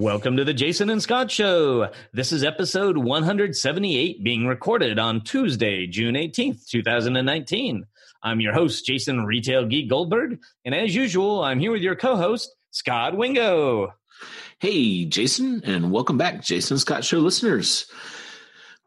[0.00, 1.90] Welcome to the Jason and Scot Show.
[2.14, 7.84] This is episode 178 being recorded on Tuesday, June 18th, 2019.
[8.22, 10.40] I'm your host, Jason Retail Geek Goldberg.
[10.64, 13.92] And as usual, I'm here with your co host, Scot Wingo.
[14.58, 17.84] Hey, Jason, and welcome back, Jason Scot Show listeners.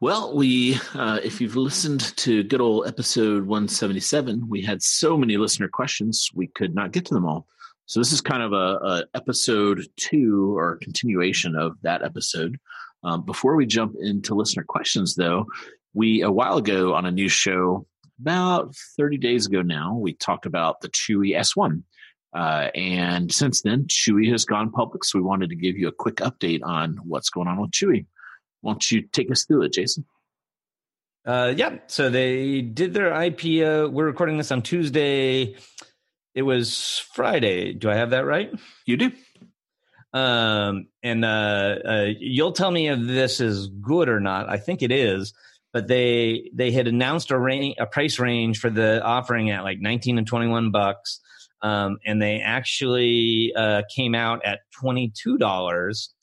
[0.00, 5.36] Well, we, uh, if you've listened to good old episode 177, we had so many
[5.36, 7.46] listener questions, we could not get to them all.
[7.86, 12.58] So this is kind of a, a episode two or continuation of that episode.
[13.02, 15.46] Um, before we jump into listener questions, though,
[15.92, 17.86] we a while ago on a new show,
[18.20, 21.82] about 30 days ago now, we talked about the Chewy S1.
[22.34, 25.04] Uh, and since then, Chewy has gone public.
[25.04, 28.06] So we wanted to give you a quick update on what's going on with Chewy.
[28.62, 30.06] Why don't you take us through it, Jason?
[31.26, 31.78] Uh, yeah.
[31.86, 33.92] So they did their IPO.
[33.92, 35.56] We're recording this on Tuesday
[36.34, 37.72] it was Friday.
[37.72, 38.50] Do I have that right?
[38.86, 39.12] You do.
[40.12, 44.48] Um, and uh, uh, you'll tell me if this is good or not.
[44.48, 45.34] I think it is,
[45.72, 49.80] but they they had announced a range, a price range for the offering at like
[49.80, 51.20] 19 and 21 bucks,
[51.62, 56.14] um, and they actually uh, came out at 22 dollars,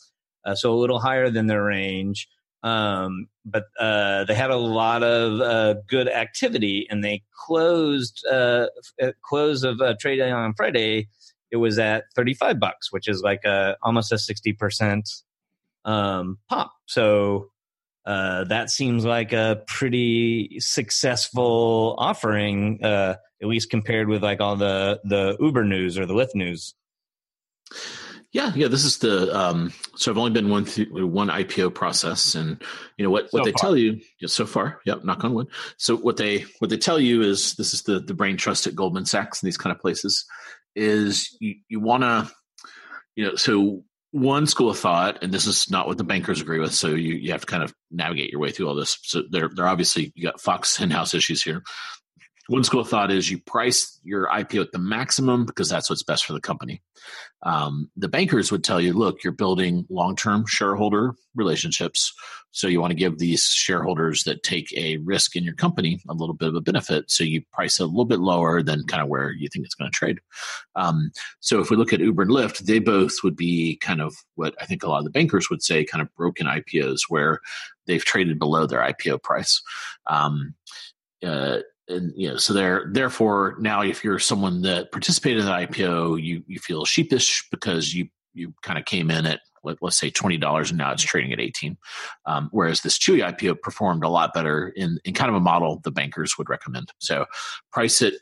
[0.45, 2.29] uh, so a little higher than their range.
[2.63, 8.67] Um, but uh, they had a lot of uh, good activity, and they closed uh,
[8.99, 11.07] at close of uh, trading on Friday.
[11.51, 15.09] It was at thirty five bucks, which is like a almost a sixty percent
[15.85, 16.71] um, pop.
[16.85, 17.49] So
[18.05, 24.55] uh, that seems like a pretty successful offering, uh, at least compared with like all
[24.55, 26.75] the the Uber news or the Lyft news.
[28.33, 28.69] Yeah, yeah.
[28.69, 32.61] This is the um, so I've only been one th- one IPO process, and
[32.97, 33.59] you know what what so they far.
[33.61, 34.79] tell you so far.
[34.85, 35.47] Yep, knock on wood.
[35.77, 38.75] So what they what they tell you is this is the the brain trust at
[38.75, 40.25] Goldman Sachs and these kind of places
[40.75, 42.31] is you you want to
[43.15, 46.59] you know so one school of thought, and this is not what the bankers agree
[46.59, 46.73] with.
[46.73, 48.97] So you you have to kind of navigate your way through all this.
[49.03, 51.63] So they're they're obviously you got Fox in house issues here
[52.47, 56.03] one school of thought is you price your IPO at the maximum because that's what's
[56.03, 56.81] best for the company.
[57.43, 62.13] Um, the bankers would tell you, look, you're building long term shareholder relationships.
[62.51, 66.13] So you want to give these shareholders that take a risk in your company a
[66.13, 67.09] little bit of a benefit.
[67.09, 69.89] So you price a little bit lower than kind of where you think it's going
[69.89, 70.19] to trade.
[70.75, 74.15] Um, so if we look at Uber and Lyft, they both would be kind of
[74.35, 77.39] what I think a lot of the bankers would say kind of broken IPOs where
[77.87, 79.61] they've traded below their IPO price.
[80.07, 80.55] Um,
[81.23, 85.51] uh, and you know so there therefore now if you're someone that participated in the
[85.51, 89.97] ipo you you feel sheepish because you you kind of came in at let, us
[89.97, 91.77] say $20 and now it's trading at 18
[92.25, 95.79] um, whereas this chewy ipo performed a lot better in, in kind of a model
[95.83, 96.91] the bankers would recommend.
[96.99, 97.25] So
[97.71, 98.15] price it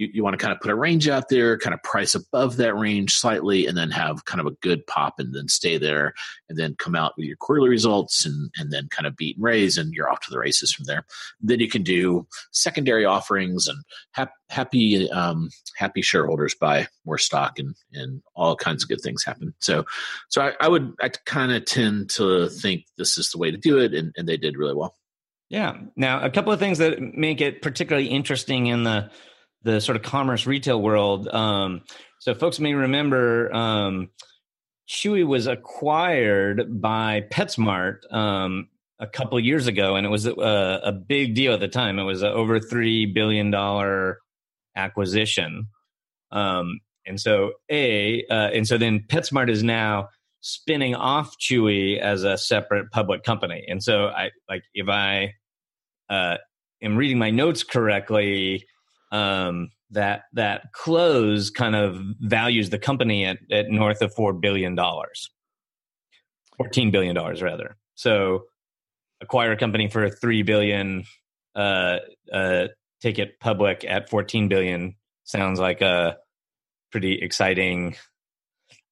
[0.00, 2.56] you, you want to kind of put a range out there, kind of price above
[2.56, 6.14] that range slightly, and then have kind of a good pop and then stay there
[6.48, 9.44] and then come out with your quarterly results and, and then kind of beat and
[9.44, 11.04] raise and you're off to the races from there.
[11.40, 13.78] Then you can do secondary offerings and
[14.14, 19.22] ha- happy um, happy shareholders buy more stock and, and all kinds of good things
[19.22, 19.54] happen.
[19.60, 19.84] So
[20.30, 23.58] so I, I would I kind of tend to think this is the way to
[23.58, 24.96] do it and, and they did really well.
[25.50, 25.78] Yeah.
[25.96, 29.10] Now, a couple of things that make it particularly interesting in the
[29.62, 31.28] the sort of commerce retail world.
[31.28, 31.82] Um,
[32.18, 34.10] so folks may remember um,
[34.88, 40.92] Chewy was acquired by PetSmart um, a couple years ago, and it was a, a,
[40.92, 41.98] big deal at the time.
[41.98, 44.18] It was an over three billion dollar
[44.76, 45.68] acquisition,
[46.32, 50.08] um, and so a uh, and so then PetSmart is now
[50.40, 53.64] spinning off Chewy as a separate public company.
[53.68, 55.34] And so I like if I
[56.08, 56.36] uh,
[56.82, 58.64] am reading my notes correctly,
[59.10, 64.74] um, that that close kind of values the company at, at north of four billion
[64.74, 65.30] dollars,
[66.56, 67.76] fourteen billion dollars rather.
[67.94, 68.44] So
[69.20, 71.04] acquire a company for three billion,
[71.54, 71.98] uh,
[72.32, 72.68] uh,
[73.00, 76.16] take it public at fourteen billion sounds like a
[76.90, 77.96] pretty exciting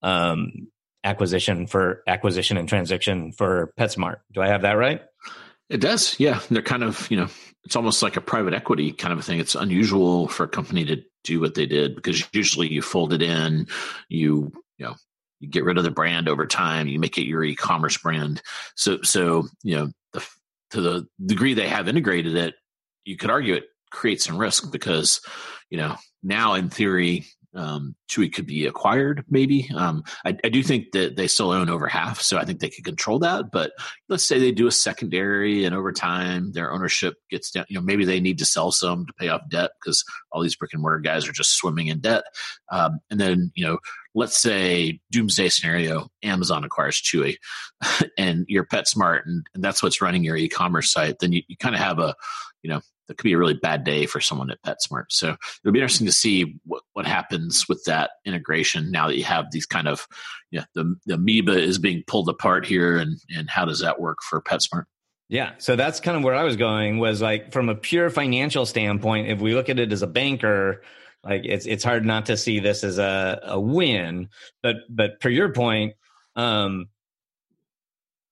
[0.03, 0.69] um,
[1.05, 4.17] acquisition for acquisition and transaction for PetSmart.
[4.33, 5.01] Do I have that right?
[5.69, 6.41] It does, yeah.
[6.51, 7.29] They're kind of, you know,
[7.65, 9.41] it's almost like a private equity kind of a thing.
[9.41, 13.23] It's unusual for a company to do what they did because usually you fold it
[13.23, 13.67] in,
[14.09, 14.95] you, you know,
[15.41, 18.43] you get rid of the brand over time, you make it your e-commerce brand.
[18.75, 20.27] So, so you know, the,
[20.71, 22.55] to the degree they have integrated it,
[23.05, 25.21] you could argue it creates some risk because
[25.71, 29.71] you know now in theory um, Chewy could be acquired, maybe.
[29.75, 32.69] Um, I, I, do think that they still own over half, so I think they
[32.69, 33.51] could control that.
[33.51, 33.73] But
[34.09, 37.65] let's say they do a secondary, and over time their ownership gets down.
[37.69, 40.57] You know, maybe they need to sell some to pay off debt because all these
[40.57, 42.25] brick and mortar guys are just swimming in debt.
[42.71, 43.79] Um, and then, you know,
[44.15, 47.37] let's say doomsday scenario, Amazon acquires Chewy,
[48.19, 51.19] and your PetSmart, and, and that's what's running your e-commerce site.
[51.19, 52.15] Then you, you kind of have a,
[52.63, 55.07] you know, that could be a really bad day for someone at PetSmart.
[55.09, 55.35] So
[55.65, 59.47] it'll be interesting to see what, what happens with that integration now that you have
[59.51, 60.07] these kind of,
[60.51, 64.19] yeah, the, the amoeba is being pulled apart here and, and how does that work
[64.23, 64.85] for PetSmart?
[65.29, 65.53] Yeah.
[65.59, 69.29] So that's kind of where I was going was like from a pure financial standpoint,
[69.29, 70.83] if we look at it as a banker,
[71.25, 74.31] like it's it's hard not to see this as a, a win.
[74.63, 75.95] But but per your point,
[76.37, 76.89] um,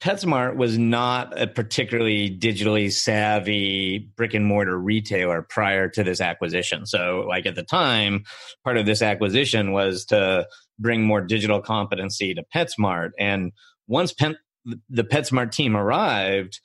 [0.01, 6.85] PetSmart was not a particularly digitally savvy brick and mortar retailer prior to this acquisition.
[6.85, 8.25] So, like at the time,
[8.63, 10.47] part of this acquisition was to
[10.79, 13.11] bring more digital competency to PetSmart.
[13.19, 13.53] And
[13.87, 14.37] once Pet,
[14.91, 16.61] the PetSmart team arrived,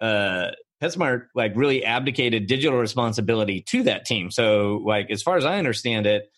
[0.00, 0.50] uh,
[0.80, 4.30] PetSmart like really abdicated digital responsibility to that team.
[4.30, 6.30] So, like as far as I understand it,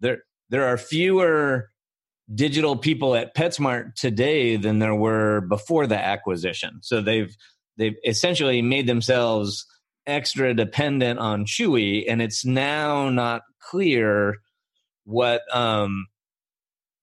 [0.00, 0.18] there
[0.50, 1.70] there are fewer
[2.34, 6.80] digital people at PetSmart today than there were before the acquisition.
[6.82, 7.34] So they've
[7.76, 9.66] they've essentially made themselves
[10.06, 14.36] extra dependent on Chewy, and it's now not clear
[15.04, 16.06] what um,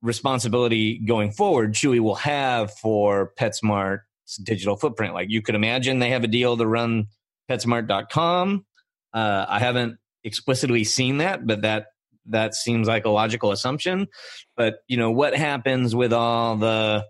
[0.01, 5.13] responsibility going forward Chewy will have for PetSmart's digital footprint.
[5.13, 7.07] Like you could imagine, they have a deal to run
[7.49, 8.65] PetSmart.com.
[9.13, 11.87] Uh, I haven't explicitly seen that, but that
[12.27, 14.07] that seems like a logical assumption.
[14.55, 17.05] But you know, what happens with all the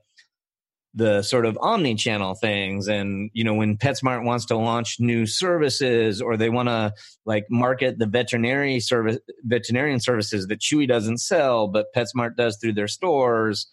[0.97, 6.21] the sort of omni-channel things and you know when PetSmart wants to launch new services
[6.21, 6.93] or they want to
[7.25, 12.75] like market the veterinary service veterinarian services that Chewy doesn't sell but PetSmart does through
[12.75, 13.67] their stores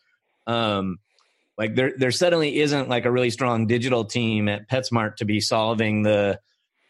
[0.49, 0.99] um
[1.57, 5.41] like there there suddenly isn't like a really strong digital team at PetSmart to be
[5.41, 6.41] solving the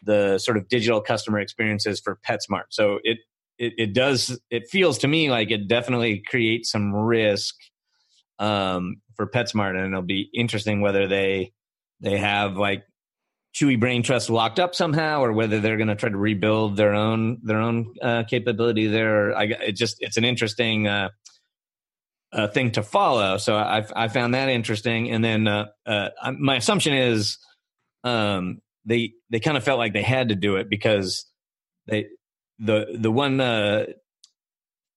[0.05, 2.65] the sort of digital customer experiences for PetSmart.
[2.69, 3.19] So it
[3.57, 7.55] it, it does it feels to me like it definitely creates some risk
[8.39, 11.53] um, for PetSmart, and it'll be interesting whether they
[12.01, 12.83] they have like
[13.55, 16.93] Chewy Brain Trust locked up somehow, or whether they're going to try to rebuild their
[16.93, 19.35] own their own uh, capability there.
[19.35, 21.09] I it just it's an interesting uh,
[22.31, 23.37] uh, thing to follow.
[23.37, 26.09] So I I found that interesting, and then uh, uh,
[26.39, 27.37] my assumption is
[28.03, 31.25] um, they they kind of felt like they had to do it because
[31.87, 32.07] they
[32.63, 33.85] the the one uh,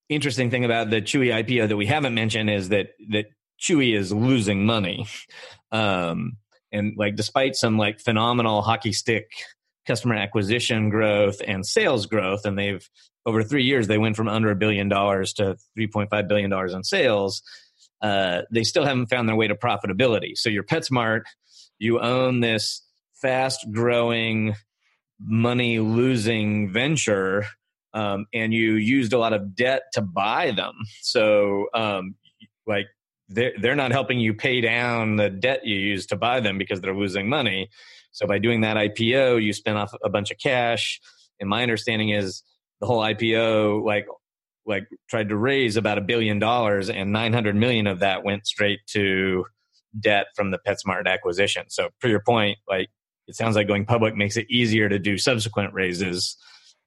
[0.09, 3.25] interesting thing about the Chewy IPO that we haven't mentioned is that that
[3.59, 5.07] Chewy is losing money,
[5.71, 6.37] um,
[6.71, 9.29] and like despite some like phenomenal hockey stick
[9.85, 12.87] customer acquisition growth and sales growth, and they've
[13.25, 16.49] over three years they went from under a billion dollars to three point five billion
[16.49, 17.41] dollars in sales.
[18.01, 20.35] Uh, they still haven't found their way to profitability.
[20.35, 21.23] So your PetSmart,
[21.79, 22.83] you own this
[23.21, 24.55] fast growing
[25.19, 27.45] money losing venture
[27.93, 30.73] um, and you used a lot of debt to buy them.
[31.01, 32.15] So um,
[32.67, 32.85] like
[33.27, 36.81] they're, they're not helping you pay down the debt you used to buy them because
[36.81, 37.69] they're losing money.
[38.11, 40.99] So by doing that ipo you spent off a bunch of cash.
[41.39, 42.43] And my understanding is
[42.81, 44.07] the whole ipo like
[44.65, 48.81] like tried to raise about a billion dollars and 900 million of that went straight
[48.87, 49.45] to
[49.99, 51.65] debt from the PetSmart acquisition.
[51.69, 52.89] So, for your point, like
[53.27, 56.37] it sounds like going public makes it easier to do subsequent raises.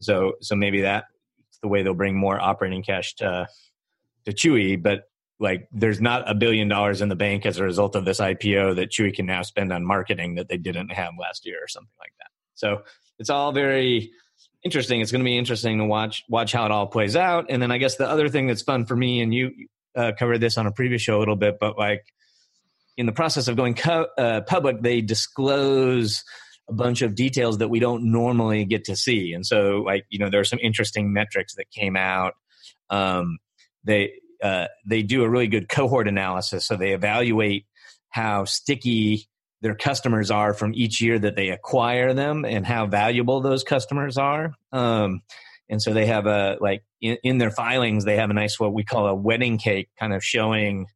[0.00, 1.06] So so maybe that's
[1.62, 3.46] the way they'll bring more operating cash to
[4.24, 5.04] to Chewy, but
[5.38, 8.76] like there's not a billion dollars in the bank as a result of this IPO
[8.76, 11.88] that Chewy can now spend on marketing that they didn't have last year or something
[11.98, 12.28] like that.
[12.54, 12.82] So
[13.18, 14.10] it's all very
[14.62, 15.00] interesting.
[15.00, 17.46] It's going to be interesting to watch watch how it all plays out.
[17.48, 19.50] And then I guess the other thing that's fun for me, and you
[19.96, 22.04] uh, covered this on a previous show a little bit, but like
[23.00, 26.22] in the process of going co- uh, public, they disclose
[26.68, 29.32] a bunch of details that we don't normally get to see.
[29.32, 32.34] And so, like, you know, there are some interesting metrics that came out.
[32.90, 33.38] Um,
[33.84, 37.64] they uh, they do a really good cohort analysis, so they evaluate
[38.10, 39.26] how sticky
[39.62, 44.18] their customers are from each year that they acquire them, and how valuable those customers
[44.18, 44.52] are.
[44.72, 45.22] Um,
[45.70, 48.74] and so they have a like in, in, their filings, they have a nice what
[48.74, 50.86] we call a wedding cake, kind of showing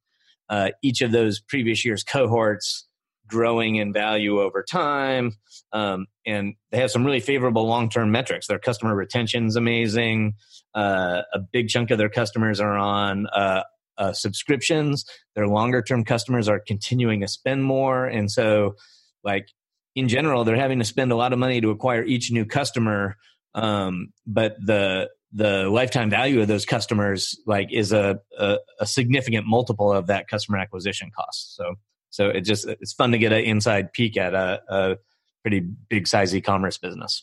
[0.49, 2.87] uh, each of those previous year's cohorts
[3.27, 5.33] growing in value over time.
[5.73, 8.47] Um, and they have some really favorable long term metrics.
[8.47, 10.35] Their customer retention is amazing.
[10.75, 13.63] Uh, a big chunk of their customers are on uh,
[13.97, 15.05] uh, subscriptions.
[15.35, 18.07] Their longer term customers are continuing to spend more.
[18.07, 18.77] And so,
[19.23, 19.49] like,
[19.95, 23.17] in general, they're having to spend a lot of money to acquire each new customer.
[23.55, 29.47] Um, but the the lifetime value of those customers like is a, a, a significant
[29.47, 31.57] multiple of that customer acquisition cost.
[31.57, 31.75] So
[32.11, 34.97] so it just it's fun to get an inside peek at a, a
[35.43, 37.23] pretty big size e-commerce business.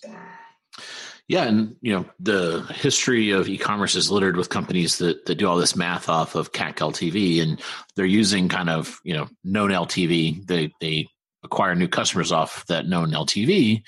[1.29, 5.47] Yeah, and you know the history of e-commerce is littered with companies that that do
[5.47, 7.61] all this math off of CAC LTV, and
[7.95, 10.45] they're using kind of you know known LTV.
[10.45, 11.07] They they
[11.43, 13.81] acquire new customers off that known LTV,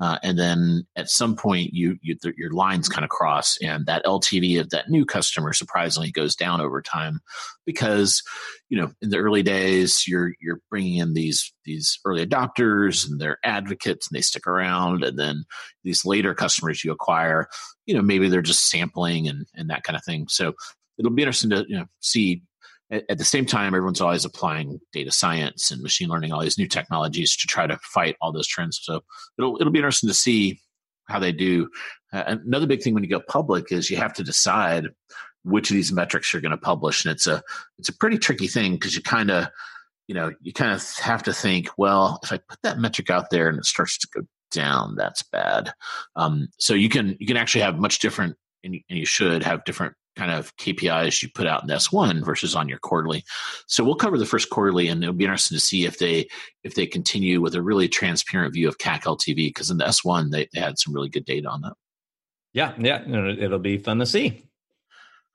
[0.00, 3.86] uh, and then at some point you, you th- your lines kind of cross, and
[3.86, 7.20] that LTV of that new customer surprisingly goes down over time
[7.64, 8.22] because
[8.68, 13.20] you know in the early days you're you're bringing in these these early adopters and
[13.20, 15.44] they're advocates and they stick around, and then
[15.84, 17.48] these later customers you acquire,
[17.86, 20.26] you know maybe they're just sampling and and that kind of thing.
[20.28, 20.54] So
[20.98, 22.42] it'll be interesting to you know see
[22.90, 26.58] at, at, the same time, everyone's always applying data science and machine learning, all these
[26.58, 28.80] new technologies to try to fight all those trends.
[28.82, 29.02] So
[29.38, 30.60] it'll it'll be interesting to see
[31.06, 31.68] how they do.
[32.12, 34.88] Uh, another big thing when you go public is you have to decide
[35.44, 37.42] which of these metrics you're going to publish, and it's a
[37.78, 39.48] it's a pretty tricky thing because you kind of
[40.06, 43.30] you know you kind of have to think, well, if I put that metric out
[43.30, 45.72] there and it starts to go down, that's bad.
[46.14, 49.42] Um, so you can you can actually have much different, and you, and you should
[49.42, 53.24] have different kind of KPIs you put out in S1 versus on your quarterly.
[53.66, 56.28] So we'll cover the first quarterly, and it'll be interesting to see if they
[56.64, 60.30] if they continue with a really transparent view of CAC LTV because in the S1
[60.30, 61.74] they, they had some really good data on that.
[62.52, 64.48] Yeah, yeah, it'll be fun to see.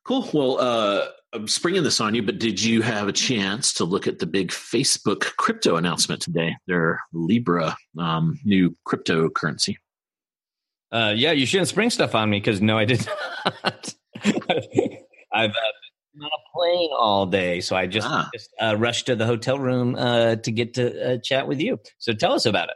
[0.04, 0.28] Cool.
[0.34, 4.08] Well, uh, I'm springing this on you, but did you have a chance to look
[4.08, 6.56] at the big Facebook crypto announcement today?
[6.68, 9.78] Their Libra um, new cryptocurrency.
[10.92, 13.08] Uh, yeah, you shouldn't spring stuff on me because no, I did
[13.64, 13.94] not.
[15.34, 15.72] I've uh,
[16.14, 18.30] been on a plane all day, so I just, ah.
[18.34, 21.80] just uh, rushed to the hotel room uh, to get to uh, chat with you.
[21.98, 22.76] So tell us about it.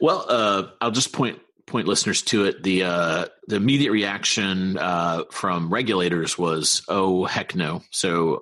[0.00, 2.62] Well, uh, I'll just point point listeners to it.
[2.62, 4.78] The uh, the immediate reaction
[5.30, 8.40] from regulators was, "Oh heck no!" So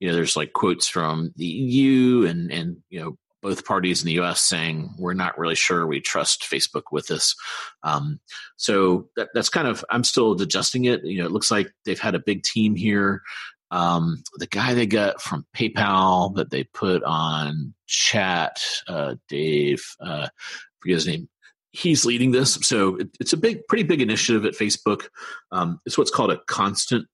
[0.00, 4.06] you know, there's like quotes from the EU and and you know both parties in
[4.06, 4.40] the U.S.
[4.40, 7.34] saying we're not really sure we trust Facebook with this.
[7.82, 8.20] Um,
[8.56, 11.04] so that, that's kind of I'm still adjusting it.
[11.04, 13.22] You know, it looks like they've had a big team here.
[13.70, 20.28] Um, the guy they got from PayPal that they put on chat, uh, Dave, uh,
[20.80, 21.28] forget his name.
[21.70, 25.08] He's leading this, so it, it's a big, pretty big initiative at Facebook.
[25.52, 27.06] Um, it's what's called a constant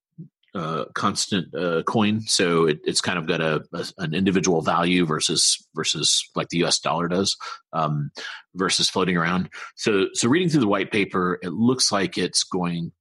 [0.55, 5.05] uh, constant uh, coin, so it, it's kind of got a, a, an individual value
[5.05, 6.79] versus versus like the U.S.
[6.79, 7.35] dollar does,
[7.73, 8.11] um,
[8.55, 9.49] versus floating around.
[9.75, 12.93] So so reading through the white paper, it looks like it's going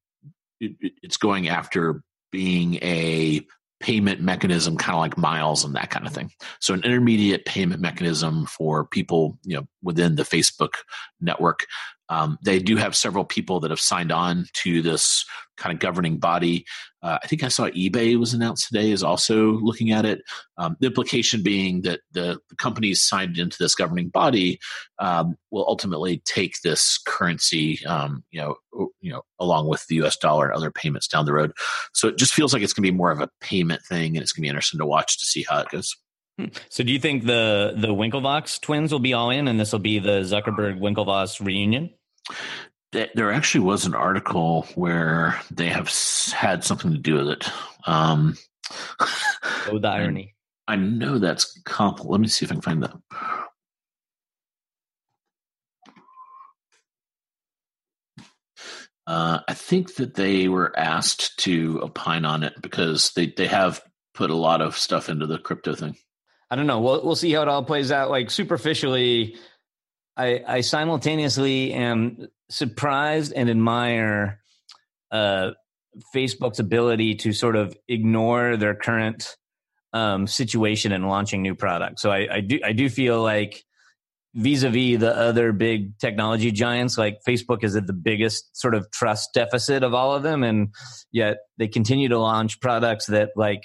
[0.60, 3.46] it, it's going after being a
[3.84, 6.30] payment mechanism, kind of like miles and that kind of thing.
[6.58, 10.74] So an intermediate payment mechanism for people, you know, within the Facebook
[11.20, 11.66] network.
[12.08, 15.24] Um, they do have several people that have signed on to this
[15.56, 16.64] kind of governing body.
[17.04, 20.22] Uh, I think I saw eBay was announced today is also looking at it.
[20.56, 24.58] Um, the implication being that the, the, companies signed into this governing body
[24.98, 28.56] um, will ultimately take this currency, um, you know,
[29.00, 30.16] you know, along with the U.S.
[30.16, 31.52] dollar and other payments down the road.
[31.92, 34.22] So it just feels like it's going to be more of a payment thing, and
[34.22, 35.94] it's going to be interesting to watch to see how it goes.
[36.38, 36.46] Hmm.
[36.70, 39.78] So, do you think the the Winklevoss twins will be all in, and this will
[39.78, 41.90] be the Zuckerberg Winklevoss reunion?
[43.14, 45.88] There actually was an article where they have
[46.32, 47.50] had something to do with it.
[47.86, 48.36] Um,
[49.00, 50.34] oh, the irony!
[50.66, 52.04] I, I know that's comp.
[52.04, 52.96] Let me see if I can find that.
[59.06, 63.82] Uh, I think that they were asked to opine on it because they, they have
[64.14, 65.96] put a lot of stuff into the crypto thing.
[66.50, 66.80] I don't know.
[66.80, 68.10] We'll we'll see how it all plays out.
[68.10, 69.36] Like superficially,
[70.16, 74.40] I I simultaneously am surprised and admire
[75.10, 75.50] uh,
[76.14, 79.36] Facebook's ability to sort of ignore their current
[79.92, 82.02] um, situation and launching new products.
[82.02, 83.64] So I, I do I do feel like
[84.34, 89.30] vis-a-vis the other big technology giants like facebook is at the biggest sort of trust
[89.32, 90.74] deficit of all of them and
[91.12, 93.62] yet they continue to launch products that like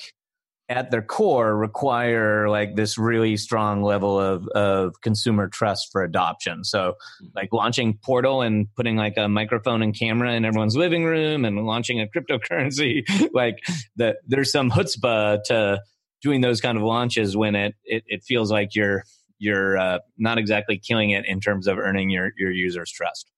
[0.69, 6.63] at their core require like this really strong level of, of consumer trust for adoption.
[6.63, 7.25] So mm-hmm.
[7.35, 11.65] like launching Portal and putting like a microphone and camera in everyone's living room and
[11.65, 13.57] launching a cryptocurrency, like
[13.95, 15.81] that there's some chutzpah to
[16.21, 19.03] doing those kind of launches when it, it, it feels like you're,
[19.39, 23.31] you're uh, not exactly killing it in terms of earning your, your users trust.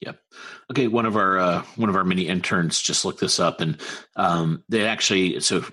[0.00, 0.18] Yep.
[0.72, 0.88] Okay.
[0.88, 3.80] One of our uh, one of our mini interns just looked this up, and
[4.16, 5.64] um, they actually so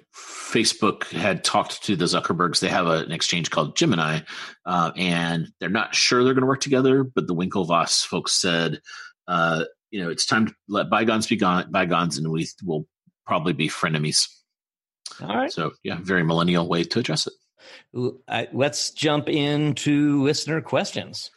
[0.51, 2.59] Facebook had talked to the Zuckerbergs.
[2.59, 4.19] They have a, an exchange called Gemini,
[4.65, 7.03] uh, and they're not sure they're going to work together.
[7.03, 8.81] But the Winklevoss folks said
[9.27, 12.87] uh, you know, it's time to let bygones be gone, bygones, and we will
[13.25, 14.27] probably be frenemies.
[15.21, 15.51] All right.
[15.51, 17.33] So yeah, very millennial way to address it.
[18.53, 21.29] let's jump into listener questions.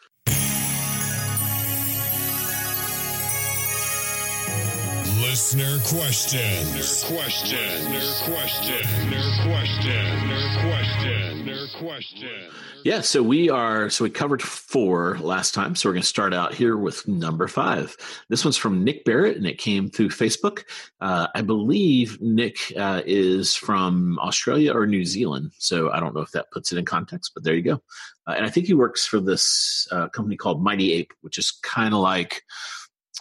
[5.34, 6.76] Listener question.
[6.76, 7.90] Listener question.
[7.90, 9.10] Listener question.
[9.10, 10.28] Listener question.
[10.28, 11.46] Listener question.
[11.46, 12.50] Listener question.
[12.84, 15.74] Yeah, so we are so we covered four last time.
[15.74, 17.96] So we're going to start out here with number five.
[18.28, 20.62] This one's from Nick Barrett, and it came through Facebook.
[21.00, 26.20] Uh, I believe Nick uh, is from Australia or New Zealand, so I don't know
[26.20, 27.82] if that puts it in context, but there you go.
[28.28, 31.50] Uh, and I think he works for this uh, company called Mighty Ape, which is
[31.50, 32.44] kind of like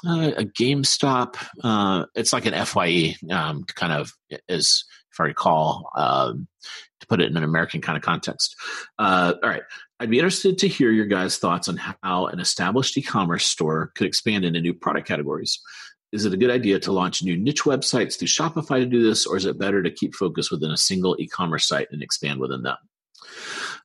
[0.05, 1.35] uh, a GameStop.
[1.63, 4.12] Uh, it's like an FYE, um, kind of
[4.50, 6.47] as if I recall, um,
[7.00, 8.55] to put it in an American kind of context.
[8.97, 9.63] Uh, all right,
[10.00, 14.07] I'd be interested to hear your guys' thoughts on how an established e-commerce store could
[14.07, 15.59] expand into new product categories.
[16.12, 19.25] Is it a good idea to launch new niche websites through Shopify to do this,
[19.25, 22.63] or is it better to keep focus within a single e-commerce site and expand within
[22.63, 22.77] that?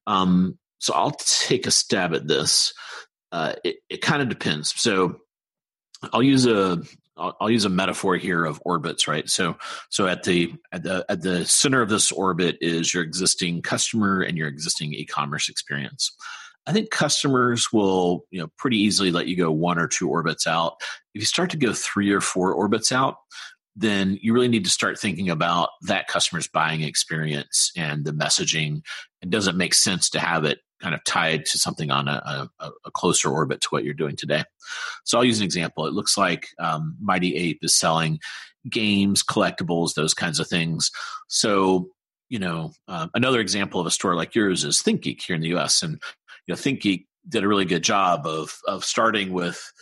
[0.06, 2.72] Um, so I'll take a stab at this.
[3.32, 4.78] Uh, it, it kind of depends.
[4.80, 5.20] So
[6.12, 6.82] I'll use a
[7.16, 9.28] I'll, I'll, use a metaphor here of orbits, right?
[9.28, 9.56] So
[9.88, 14.20] so at the at the at the center of this orbit is your existing customer
[14.20, 16.12] and your existing e-commerce experience.
[16.66, 20.46] I think customers will, you know, pretty easily let you go one or two orbits
[20.46, 20.74] out.
[21.14, 23.16] If you start to go three or four orbits out,
[23.74, 28.82] then you really need to start thinking about that customer's buying experience and the messaging.
[29.22, 32.70] It doesn't make sense to have it kind of tied to something on a, a,
[32.85, 34.44] a closer orbit to what you're doing today.
[35.04, 35.87] So I'll use an example.
[35.87, 38.20] It looks like um, Mighty Ape is selling
[38.68, 40.90] games, collectibles, those kinds of things.
[41.28, 41.90] So
[42.28, 45.49] you know, uh, another example of a store like yours is ThinkGeek here in the
[45.49, 45.82] U.S.
[45.82, 45.94] And
[46.47, 49.73] you know, ThinkGeek did a really good job of of starting with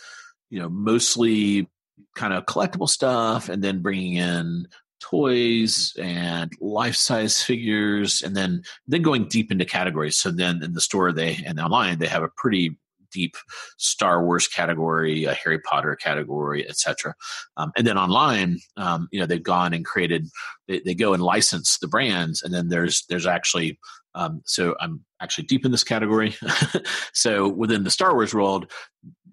[0.49, 1.69] you know mostly
[2.15, 4.67] kind of collectible stuff and then bringing in
[4.99, 10.73] toys and life size figures and then then going deep into categories so then in
[10.73, 12.77] the store they and online they have a pretty
[13.11, 13.35] deep
[13.77, 17.13] Star Wars category, a Harry Potter category, etc.
[17.57, 20.27] Um, and then online, um, you know, they've gone and created.
[20.67, 23.79] They, they, go and license the brands, and then there's there's actually.
[24.15, 26.35] Um, so I'm actually deep in this category.
[27.13, 28.71] so within the Star Wars world,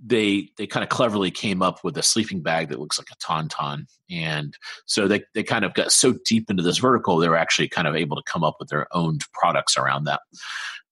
[0.07, 3.17] they they kind of cleverly came up with a sleeping bag that looks like a
[3.17, 3.87] tauntaun.
[4.11, 7.69] And so they, they kind of got so deep into this vertical they were actually
[7.69, 10.21] kind of able to come up with their own products around that.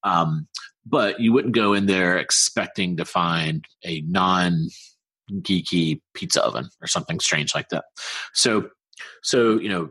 [0.03, 0.49] Um,
[0.87, 4.69] but you wouldn't go in there expecting to find a non
[5.31, 7.85] geeky pizza oven or something strange like that.
[8.33, 8.71] So
[9.23, 9.91] so you know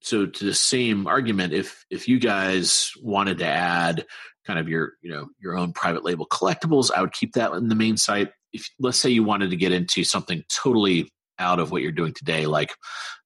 [0.00, 4.06] so to the same argument if if you guys wanted to add
[4.46, 7.68] kind of your you know your own private label collectibles i would keep that in
[7.68, 8.30] the main site.
[8.52, 12.12] If let's say you wanted to get into something totally out of what you're doing
[12.12, 12.74] today like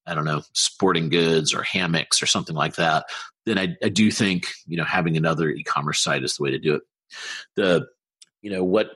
[0.06, 3.06] i don't know sporting goods or hammocks or something like that
[3.44, 6.58] then i, I do think you know having another e-commerce site is the way to
[6.58, 6.82] do it.
[7.54, 7.86] The
[8.42, 8.90] you know what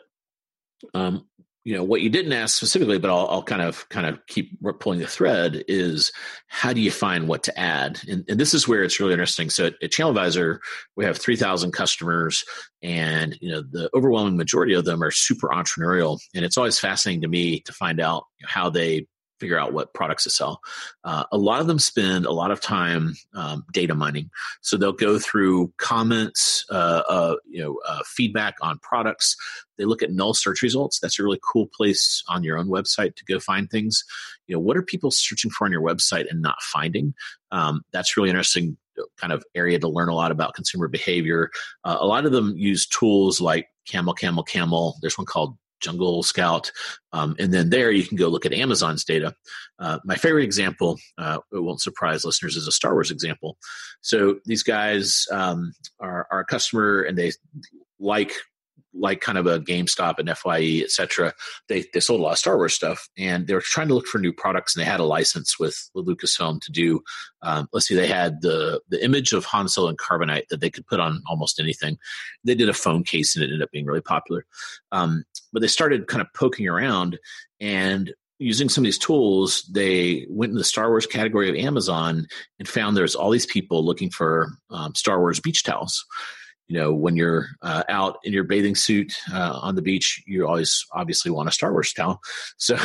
[0.94, 1.26] um,
[1.64, 4.58] you know what you didn't ask specifically but I'll, I'll, kind of kind of keep
[4.78, 6.12] pulling the thread is
[6.46, 8.00] how do you find what to add?
[8.08, 9.50] And, and this is where it's really interesting.
[9.50, 10.60] So at, at channel advisor
[10.96, 12.44] we have 3000 customers
[12.82, 16.18] and you know the overwhelming majority of them are super entrepreneurial.
[16.34, 19.06] And it's always fascinating to me to find out how they
[19.40, 20.60] figure out what products to sell.
[21.02, 24.30] Uh, a lot of them spend a lot of time um, data mining.
[24.60, 29.36] So they'll go through comments, uh, uh, you know, uh, feedback on products.
[29.78, 31.00] They look at null search results.
[31.00, 34.04] That's a really cool place on your own website to go find things.
[34.46, 37.14] You know, what are people searching for on your website and not finding?
[37.50, 38.76] Um, that's really interesting
[39.16, 41.50] kind of area to learn a lot about consumer behavior.
[41.84, 44.96] Uh, a lot of them use tools like Camel, Camel, Camel.
[45.00, 46.70] There's one called Jungle Scout.
[47.12, 49.34] Um, and then there you can go look at Amazon's data.
[49.78, 53.56] Uh, my favorite example, uh, it won't surprise listeners, is a Star Wars example.
[54.00, 57.32] So these guys um, are, are a customer and they
[57.98, 58.32] like
[58.92, 61.32] like kind of a GameStop and FYE, et cetera,
[61.68, 64.06] they, they sold a lot of Star Wars stuff and they were trying to look
[64.06, 67.00] for new products and they had a license with, Lucasfilm to do,
[67.42, 70.70] um, let's see, they had the, the image of Han Solo and Carbonite that they
[70.70, 71.98] could put on almost anything.
[72.42, 74.44] They did a phone case and it ended up being really popular.
[74.92, 77.18] Um, but they started kind of poking around
[77.60, 82.26] and using some of these tools, they went in the Star Wars category of Amazon
[82.58, 86.04] and found there's all these people looking for um, Star Wars beach towels
[86.70, 90.46] you know, when you're uh, out in your bathing suit uh, on the beach, you
[90.46, 92.20] always obviously want a Star Wars towel.
[92.58, 92.76] So,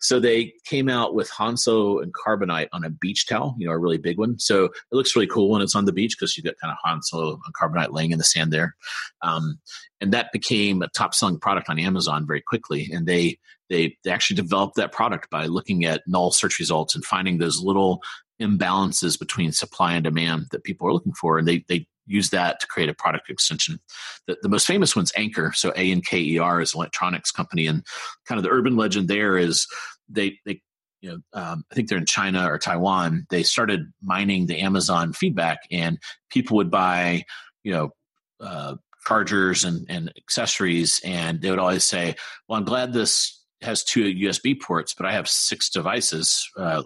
[0.00, 3.72] so they came out with Han Solo and Carbonite on a beach towel, you know,
[3.72, 4.38] a really big one.
[4.38, 6.78] So it looks really cool when it's on the beach because you get kind of
[6.82, 8.74] Han Solo and Carbonite laying in the sand there.
[9.22, 9.60] Um,
[10.00, 12.90] and that became a top selling product on Amazon very quickly.
[12.92, 13.38] And they,
[13.70, 17.62] they, they actually developed that product by looking at null search results and finding those
[17.62, 18.02] little
[18.42, 21.38] imbalances between supply and demand that people are looking for.
[21.38, 23.80] And they, they use that to create a product extension.
[24.26, 25.52] The, the most famous one's Anker.
[25.54, 27.84] So A N K E R is an electronics company, and
[28.26, 29.66] kind of the urban legend there is
[30.08, 30.60] they they
[31.00, 33.26] you know um, I think they're in China or Taiwan.
[33.30, 35.98] They started mining the Amazon feedback, and
[36.30, 37.24] people would buy
[37.64, 37.90] you know.
[38.38, 42.12] Uh, chargers and, and accessories and they would always say
[42.48, 46.48] well i'm glad this has two USB ports, but I have six devices.
[46.56, 46.82] Uh,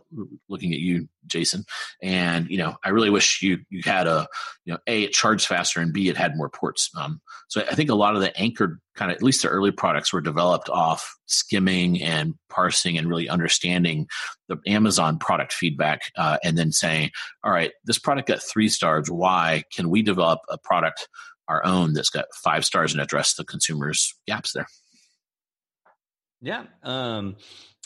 [0.49, 1.65] looking at you, Jason,
[2.03, 4.29] and you know, I really wish you you had a
[4.65, 6.91] you know, a it charged faster, and b it had more ports.
[6.97, 9.73] Um, so I think a lot of the anchored kind of at least the early
[9.73, 14.07] products were developed off skimming and parsing and really understanding
[14.49, 17.11] the Amazon product feedback, uh, and then saying,
[17.43, 19.11] all right, this product got three stars.
[19.11, 21.09] Why can we develop a product
[21.49, 24.67] our own that's got five stars and address the consumer's gaps there?
[26.41, 26.65] Yeah.
[26.83, 27.37] Um,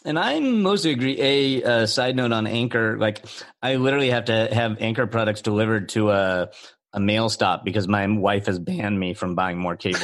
[0.04, 1.20] and I mostly agree.
[1.20, 3.24] A uh, side note on Anker, like
[3.62, 6.50] I literally have to have Anker products delivered to a
[6.92, 9.98] a mail stop because my wife has banned me from buying more cable.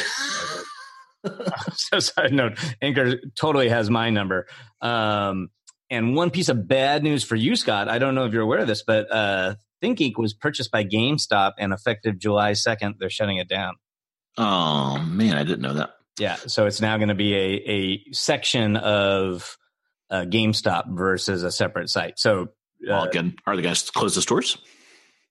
[1.74, 4.46] so side note, Anker totally has my number.
[4.80, 5.50] Um,
[5.88, 7.88] and one piece of bad news for you, Scot.
[7.88, 11.52] I don't know if you're aware of this, but uh, ThinkGeek was purchased by GameStop,
[11.58, 13.74] and effective July second, they're shutting it down.
[14.36, 15.90] Oh man, I didn't know that.
[16.18, 19.56] Yeah, so it's now going to be a a section of
[20.10, 22.18] uh, GameStop versus a separate site.
[22.18, 22.46] So, uh,
[22.88, 24.58] well, again, are they going to close the stores?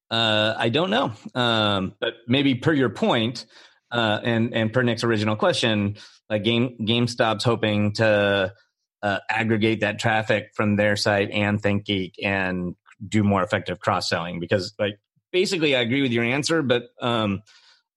[0.09, 3.45] Uh, I don't know, um, but maybe per your point,
[3.91, 5.97] uh, and and per Nick's original question,
[6.29, 8.53] like Game GameStop's hoping to
[9.03, 12.75] uh, aggregate that traffic from their site and ThinkGeek and
[13.07, 14.99] do more effective cross selling because, like,
[15.31, 17.41] basically, I agree with your answer, but um,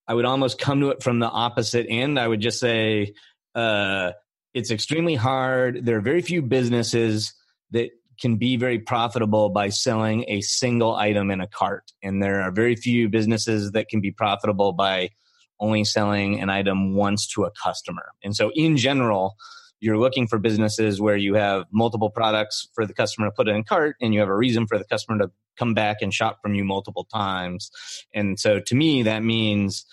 [0.07, 2.19] I would almost come to it from the opposite end.
[2.19, 3.15] I would just say
[3.55, 4.13] uh,
[4.55, 5.85] it's extremely hard.
[5.85, 7.35] There are very few businesses
[7.71, 11.93] that can be very profitable by selling a single item in a cart.
[12.03, 15.11] And there are very few businesses that can be profitable by
[15.59, 18.11] only selling an item once to a customer.
[18.23, 19.37] And so, in general,
[19.83, 23.65] you're looking for businesses where you have multiple products for the customer to put in
[23.65, 26.55] cart and you have a reason for the customer to come back and shop from
[26.55, 27.73] you multiple times.
[28.15, 29.85] And so to me, that means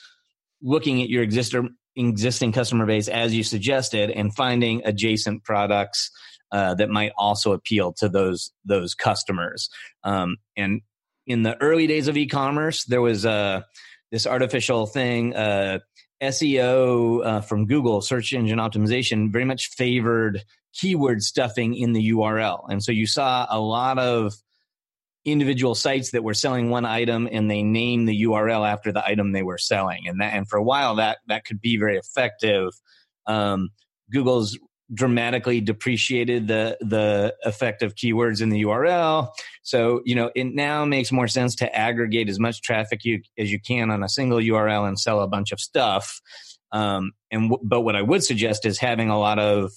[0.62, 6.12] looking at your existing existing customer base as you suggested and finding adjacent products
[6.52, 9.69] uh, that might also appeal to those those customers.
[10.04, 10.82] Um, and
[11.25, 13.62] in the early days of e-commerce, there was uh,
[14.12, 15.36] this artificial thing.
[15.36, 15.80] Uh,
[16.21, 22.65] SEO uh, from Google, search engine optimization, very much favored keyword stuffing in the URL.
[22.69, 24.34] And so you saw a lot of
[25.25, 29.32] individual sites that were selling one item and they named the URL after the item
[29.32, 30.08] they were selling.
[30.08, 32.71] And that, and for a while that, that could be very effective.
[33.25, 33.69] Um,
[34.12, 34.58] Google's
[34.93, 39.30] dramatically depreciated the the effect of keywords in the URL.
[39.62, 43.52] So you know it now makes more sense to aggregate as much traffic you, as
[43.52, 46.21] you can on a single URL and sell a bunch of stuff.
[46.71, 49.71] Um, and w- but what I would suggest is having a lot of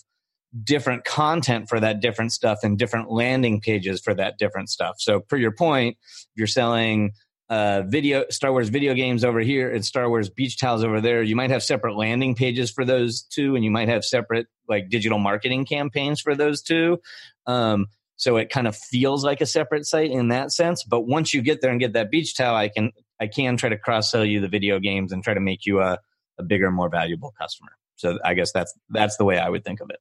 [0.63, 4.97] different content for that different stuff and different landing pages for that different stuff.
[4.99, 5.97] So per your point,
[6.35, 7.13] you're selling
[7.49, 11.23] uh, video Star Wars video games over here and Star Wars beach towels over there.
[11.23, 14.89] You might have separate landing pages for those two, and you might have separate like
[14.89, 17.01] digital marketing campaigns for those two.
[17.47, 20.85] Um, so it kind of feels like a separate site in that sense.
[20.85, 23.69] But once you get there and get that beach towel, I can I can try
[23.69, 25.99] to cross sell you the video games and try to make you a,
[26.39, 27.73] a bigger, more valuable customer.
[27.97, 30.01] So I guess that's that's the way I would think of it.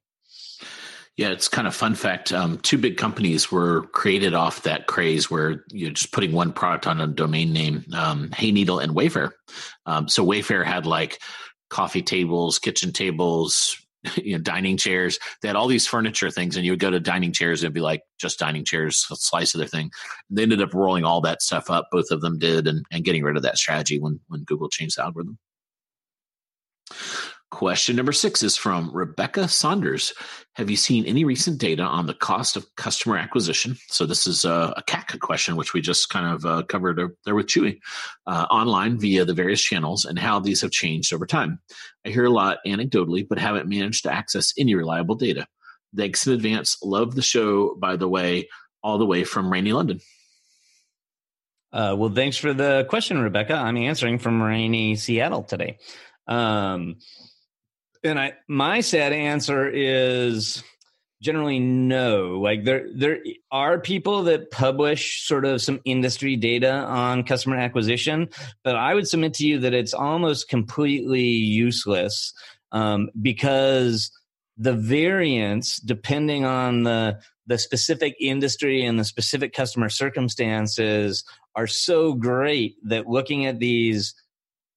[1.22, 2.32] Yeah, it's kind of fun fact.
[2.32, 6.88] Um, two big companies were created off that craze where you're just putting one product
[6.88, 9.30] on a domain name, um, Hayneedle and Wayfair.
[9.86, 11.22] Um, so Wayfair had like
[11.70, 13.76] coffee tables, kitchen tables,
[14.16, 15.20] you know, dining chairs.
[15.40, 17.74] They had all these furniture things, and you would go to dining chairs and it'd
[17.74, 19.92] be like just dining chairs, a slice of their thing.
[20.28, 21.86] They ended up rolling all that stuff up.
[21.92, 24.98] Both of them did, and, and getting rid of that strategy when when Google changed
[24.98, 25.38] the algorithm.
[27.52, 30.14] Question number six is from Rebecca Saunders.
[30.54, 33.76] Have you seen any recent data on the cost of customer acquisition?
[33.88, 37.34] So this is a, a CAC question, which we just kind of uh, covered there
[37.34, 37.78] with Chewy
[38.26, 41.60] uh, online via the various channels and how these have changed over time.
[42.06, 45.46] I hear a lot anecdotally, but haven't managed to access any reliable data.
[45.94, 46.78] Thanks in advance.
[46.82, 48.48] Love the show, by the way,
[48.82, 50.00] all the way from rainy London.
[51.70, 53.54] Uh, well, thanks for the question, Rebecca.
[53.54, 55.76] I'm answering from rainy Seattle today.
[56.26, 56.96] Um,
[58.04, 60.62] and I, my sad answer is
[61.22, 62.40] generally no.
[62.40, 63.18] Like there, there
[63.50, 68.28] are people that publish sort of some industry data on customer acquisition,
[68.64, 72.34] but I would submit to you that it's almost completely useless
[72.72, 74.10] um, because
[74.58, 81.24] the variance, depending on the the specific industry and the specific customer circumstances,
[81.56, 84.14] are so great that looking at these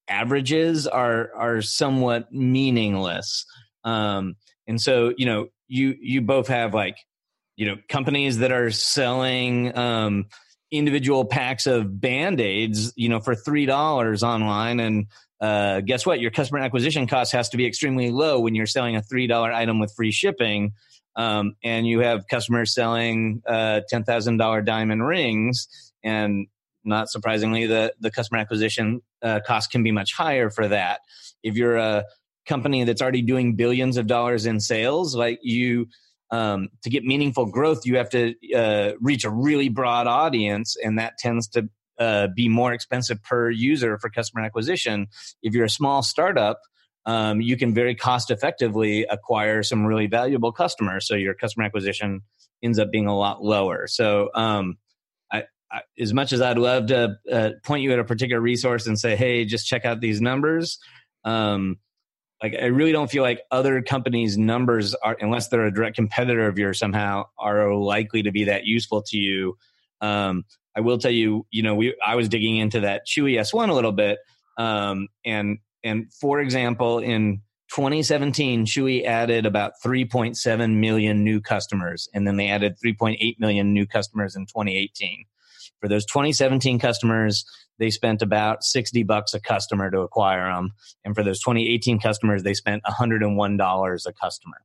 [0.08, 3.46] averages are are somewhat meaningless.
[3.84, 4.36] Um,
[4.68, 6.98] and so, you know, you you both have like,
[7.56, 10.26] you know, companies that are selling um,
[10.72, 15.08] individual packs of band aids, you know, for three dollars online, and
[15.42, 16.20] uh, guess what?
[16.20, 19.52] Your customer acquisition cost has to be extremely low when you're selling a three dollar
[19.52, 20.74] item with free shipping.
[21.18, 25.68] Um, and you have customers selling uh, ten thousand dollar diamond rings,
[26.04, 26.48] and
[26.84, 31.02] not surprisingly, the the customer acquisition uh, cost can be much higher for that.
[31.44, 32.06] If you're a
[32.46, 35.88] company that's already doing billions of dollars in sales, like you,
[36.32, 41.00] um, to get meaningful growth, you have to uh, reach a really broad audience, and
[41.00, 45.08] that tends to uh, be more expensive per user for customer acquisition.
[45.42, 46.60] If you're a small startup,
[47.06, 51.08] um, you can very cost effectively acquire some really valuable customers.
[51.08, 52.22] So your customer acquisition
[52.64, 53.88] ends up being a lot lower.
[53.88, 54.78] So um,
[56.00, 59.16] as much as I'd love to uh, point you at a particular resource and say,
[59.16, 60.80] "Hey, just check out these numbers,"
[61.24, 61.78] um,
[62.42, 66.48] like I really don't feel like other companies' numbers are, unless they're a direct competitor
[66.48, 69.58] of yours somehow, are likely to be that useful to you.
[70.02, 70.44] Um,
[70.76, 73.74] I will tell you, you know, we I was digging into that Chewy S1 a
[73.74, 74.20] little bit,
[74.58, 82.28] um, and and for example, in 2017, Chewy added about 3.7 million new customers, and
[82.28, 85.26] then they added 3.8 million new customers in 2018.
[85.82, 87.46] For those 2017 customers,
[87.80, 90.72] they spent about 60 bucks a customer to acquire them.
[91.04, 94.58] And for those 2018 customers, they spent $101 a customer.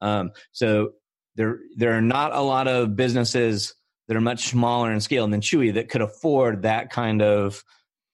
[0.00, 0.92] Um, so
[1.36, 3.74] there, there are not a lot of businesses
[4.08, 7.62] that are much smaller in scale than Chewy that could afford that kind of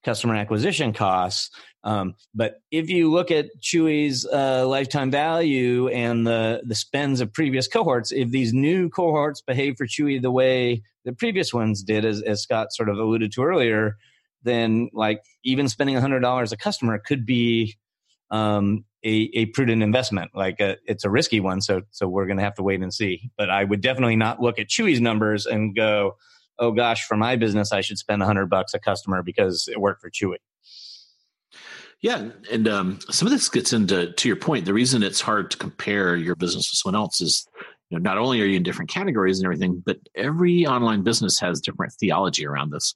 [0.05, 1.51] customer acquisition costs.
[1.83, 7.33] Um, but if you look at Chewy's uh, lifetime value and the the spends of
[7.33, 12.05] previous cohorts, if these new cohorts behave for Chewy the way the previous ones did,
[12.05, 13.97] as, as Scot sort of alluded to earlier,
[14.43, 17.77] then like even spending a hundred dollars a customer could be
[18.31, 20.31] um, a, a prudent investment.
[20.35, 22.81] Like a, uh, it's a risky one, so so we're going to have to wait
[22.81, 23.31] and see.
[23.37, 26.17] But I would definitely not look at Chewy's numbers and go,
[26.59, 29.81] "Oh gosh, for my business, I should spend a hundred bucks a customer because it
[29.81, 30.37] worked for Chewy."
[32.03, 34.65] Yeah, and um, some of this gets into to your point.
[34.65, 37.47] The reason it's hard to compare your business with someone else is,
[37.91, 41.39] you know, not only are you in different categories and everything, but every online business
[41.41, 42.95] has different theology around this.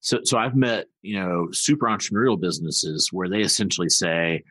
[0.00, 4.42] So, so I've met you know super entrepreneurial businesses where they essentially say,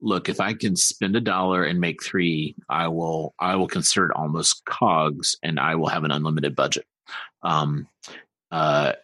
[0.00, 4.06] "Look, if I can spend a dollar and make three, I will I will consider
[4.06, 6.86] it almost cogs, and I will have an unlimited budget."
[7.42, 7.86] Um,
[8.50, 8.94] uh,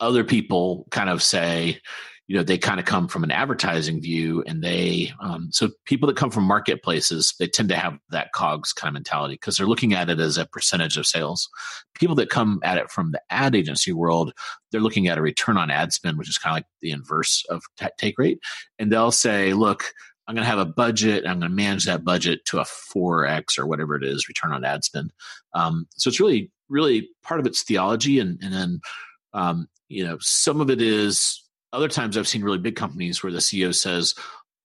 [0.00, 1.80] other people kind of say,
[2.28, 6.06] you know they kind of come from an advertising view and they um, so people
[6.06, 9.66] that come from marketplaces they tend to have that cogs kind of mentality because they're
[9.66, 11.48] looking at it as a percentage of sales.
[11.94, 14.32] People that come at it from the ad agency world
[14.70, 17.44] they're looking at a return on ad spend which is kind of like the inverse
[17.48, 18.38] of t- take rate.
[18.78, 19.94] And they'll say look
[20.28, 23.58] i'm going to have a budget i'm going to manage that budget to a 4x
[23.58, 25.12] or whatever it is return on ad spend.
[25.54, 28.80] Um, so it's really really part of it's theology and, and then
[29.32, 33.32] um, you know some of it is other times I've seen really big companies where
[33.32, 34.14] the CEO says,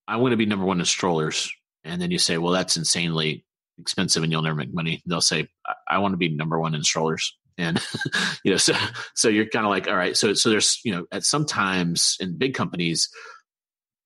[0.07, 1.51] I want to be number one in strollers.
[1.83, 3.45] And then you say, well, that's insanely
[3.79, 5.01] expensive and you'll never make money.
[5.05, 7.35] They'll say, I, I want to be number one in strollers.
[7.57, 7.81] And,
[8.43, 8.73] you know, so,
[9.15, 10.15] so you're kind of like, all right.
[10.15, 13.09] So, so there's, you know, at sometimes in big companies,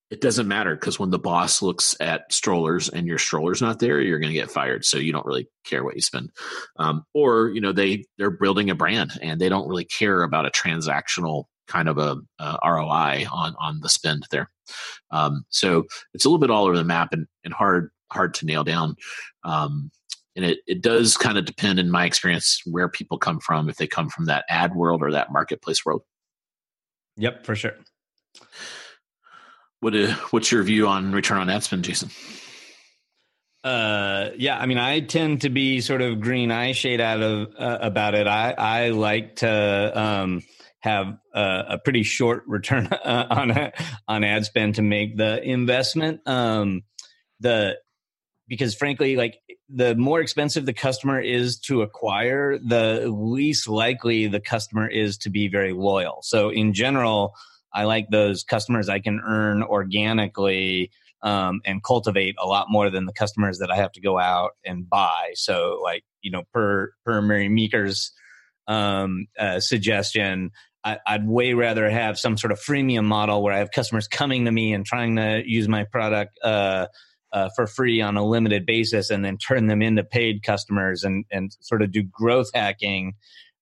[0.10, 4.00] it doesn't matter because when the boss looks at strollers and your stroller's not there,
[4.00, 4.86] you're going to get fired.
[4.86, 6.32] So you don't really care what you spend.
[6.78, 10.46] Um, or, you know, they, they're building a brand and they don't really care about
[10.46, 14.50] a transactional kind of a, a ROI on on the spend there.
[15.12, 18.46] Um, so it's a little bit all over the map and, and hard hard to
[18.46, 18.96] nail down.
[19.44, 19.92] Um,
[20.36, 23.70] and it, it does kind of depend, in my experience, where people come from.
[23.70, 26.04] If they come from that ad world or that marketplace world.
[27.18, 27.74] Yep, for sure.
[29.80, 32.10] What uh, what's your view on return on ad spend, Jason?
[33.64, 37.48] Uh, yeah, I mean, I tend to be sort of green eye shade out of
[37.58, 38.28] uh, about it.
[38.28, 40.44] I I like to um,
[40.88, 43.72] have a, a pretty short return on
[44.08, 46.22] on ad spend to make the investment.
[46.28, 46.84] Um,
[47.40, 47.78] the
[48.48, 54.40] because frankly, like the more expensive the customer is to acquire, the least likely the
[54.40, 56.20] customer is to be very loyal.
[56.22, 57.34] So in general,
[57.74, 63.06] I like those customers I can earn organically um, and cultivate a lot more than
[63.06, 65.32] the customers that I have to go out and buy.
[65.34, 68.12] So, like you know, per per Mary Meeker's
[68.68, 70.52] um, uh, suggestion,
[71.06, 74.46] I, would way rather have some sort of freemium model where I have customers coming
[74.46, 76.88] to me and trying to use my product uh,
[77.34, 81.26] uh, for free on a limited basis, and then turn them into paid customers and
[81.32, 83.14] and sort of do growth hacking.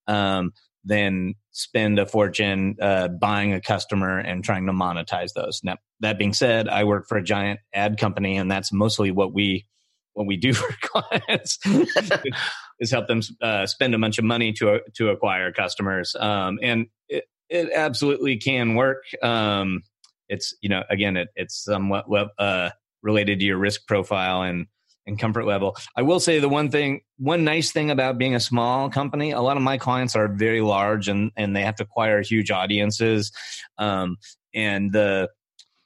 [0.07, 0.51] Um,
[0.85, 5.61] than spend a fortune uh, buying a customer and trying to monetize those.
[5.63, 9.33] Now, that being said, I work for a giant ad company, and that's mostly what
[9.33, 9.65] we
[10.13, 11.59] what we do for clients
[12.79, 16.88] is help them uh, spend a bunch of money to to acquire customers, um, and
[17.09, 19.03] it, it absolutely can work.
[19.21, 19.83] Um,
[20.29, 22.05] it's you know again it, it's somewhat
[22.38, 22.69] uh,
[23.01, 24.67] related to your risk profile and
[25.07, 25.75] and comfort level.
[25.95, 29.41] I will say the one thing, one nice thing about being a small company, a
[29.41, 33.31] lot of my clients are very large and, and they have to acquire huge audiences.
[33.77, 34.17] Um,
[34.53, 35.29] and the,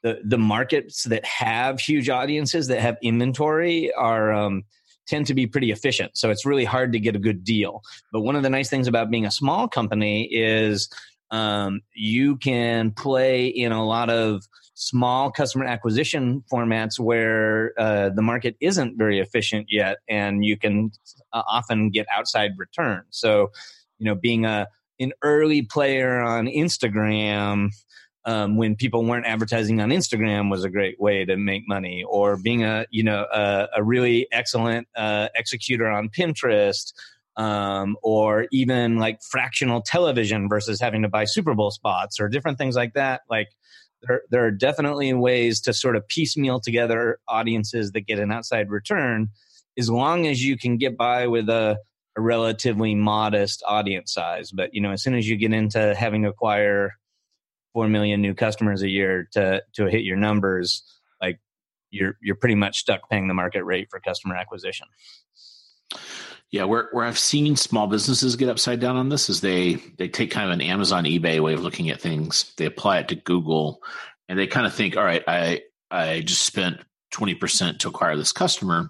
[0.04, 4.64] the, the markets that have huge audiences that have inventory are, um,
[5.10, 6.18] tend to be pretty efficient.
[6.18, 7.82] So it's really hard to get a good deal.
[8.14, 10.90] But one of the nice things about being a small company is,
[11.32, 14.44] um, you can play in a lot of
[14.76, 20.92] small customer acquisition formats where uh, the market isn't very efficient yet, and you can
[21.34, 23.06] uh, often get outside returns.
[23.10, 23.52] So,
[23.98, 24.68] you know, being a
[25.02, 27.70] an early player on Instagram
[28.26, 32.38] um, when people weren't advertising on Instagram was a great way to make money, or
[32.38, 36.94] being a you know a, a really excellent uh, executor on Pinterest.
[37.38, 42.58] Um, or even like fractional television versus having to buy Super Bowl spots or different
[42.58, 43.22] things like that.
[43.30, 43.48] Like
[44.02, 48.70] there, there are definitely ways to sort of piecemeal together audiences that get an outside
[48.70, 49.30] return
[49.78, 51.78] as long as you can get by with a,
[52.18, 54.52] a relatively modest audience size.
[54.52, 56.98] But, you know, as soon as you get into having to acquire
[57.74, 60.84] 4 million new customers a year to, to hit your numbers,
[61.22, 61.40] like
[61.92, 64.88] you're, you're pretty much stuck paying the market rate for customer acquisition.
[66.52, 70.08] Yeah, where where I've seen small businesses get upside down on this is they they
[70.08, 72.54] take kind of an Amazon eBay way of looking at things.
[72.58, 73.84] They apply it to Google,
[74.28, 76.78] and they kind of think, all right, I I just spent
[77.12, 78.90] twenty percent to acquire this customer,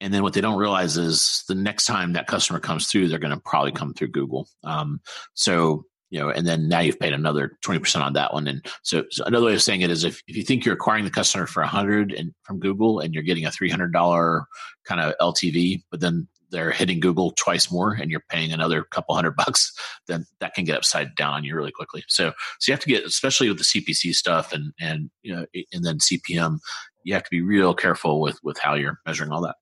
[0.00, 3.18] and then what they don't realize is the next time that customer comes through, they're
[3.18, 4.48] going to probably come through Google.
[4.64, 5.00] Um,
[5.34, 8.46] so you know, and then now you've paid another 20% on that one.
[8.46, 11.04] And so, so, another way of saying it is if, if you think you're acquiring
[11.04, 14.44] the customer for a hundred and from Google and you're getting a $300
[14.84, 19.14] kind of LTV, but then they're hitting Google twice more and you're paying another couple
[19.16, 19.72] hundred bucks,
[20.06, 22.04] then that can get upside down on you really quickly.
[22.08, 25.46] So, so you have to get, especially with the CPC stuff and, and, you know,
[25.72, 26.58] and then CPM,
[27.02, 29.56] you have to be real careful with, with how you're measuring all that.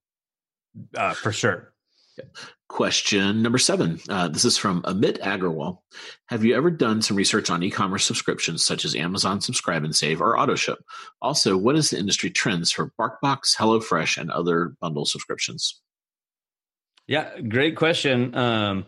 [0.97, 1.73] Uh, for sure.
[2.75, 4.01] Question number seven.
[4.09, 5.79] Uh, this is from Amit Agarwal.
[6.27, 10.21] Have you ever done some research on e-commerce subscriptions such as Amazon Subscribe and Save
[10.21, 10.79] or AutoShip?
[11.23, 15.81] Also, what is the industry trends for BarkBox, HelloFresh, and other bundle subscriptions?
[17.07, 18.35] Yeah, great question.
[18.35, 18.87] Um,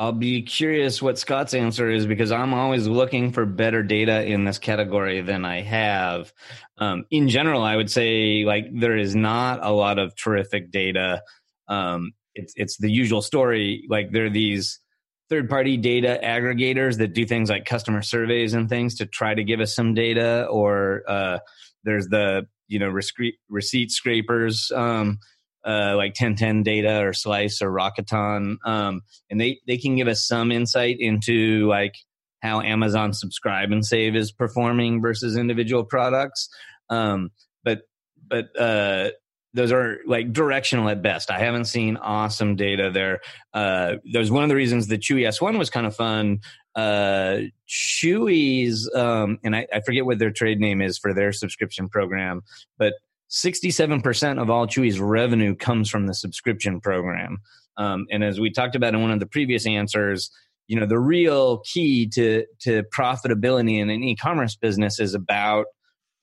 [0.00, 4.46] I'll be curious what Scot's answer is because I'm always looking for better data in
[4.46, 6.32] this category than I have.
[6.78, 11.22] Um, in general, I would say like there is not a lot of terrific data.
[11.68, 13.84] Um, it's it's the usual story.
[13.88, 14.80] Like there are these
[15.28, 19.44] third party data aggregators that do things like customer surveys and things to try to
[19.44, 21.38] give us some data, or uh,
[21.84, 24.70] there's the you know receipt scrapers.
[24.74, 25.18] Um,
[25.66, 28.56] uh, like 1010 data or slice or Rakuten.
[28.64, 31.94] Um, and they, they can give us some insight into like
[32.40, 36.48] how Amazon subscribe and save is performing versus individual products.
[36.88, 37.32] Um,
[37.64, 37.82] but,
[38.26, 39.10] but, uh,
[39.54, 41.30] those are like directional at best.
[41.30, 43.20] I haven't seen awesome data there.
[43.54, 46.40] Uh, there's one of the reasons the Chewy S1 was kind of fun.
[46.74, 51.88] Uh, Chewy's, um, and I, I forget what their trade name is for their subscription
[51.88, 52.42] program,
[52.76, 52.94] but
[53.30, 57.38] 67% of all Chewy's revenue comes from the subscription program.
[57.76, 60.30] Um, and as we talked about in one of the previous answers,
[60.66, 65.66] you know, the real key to, to profitability in an e-commerce business is about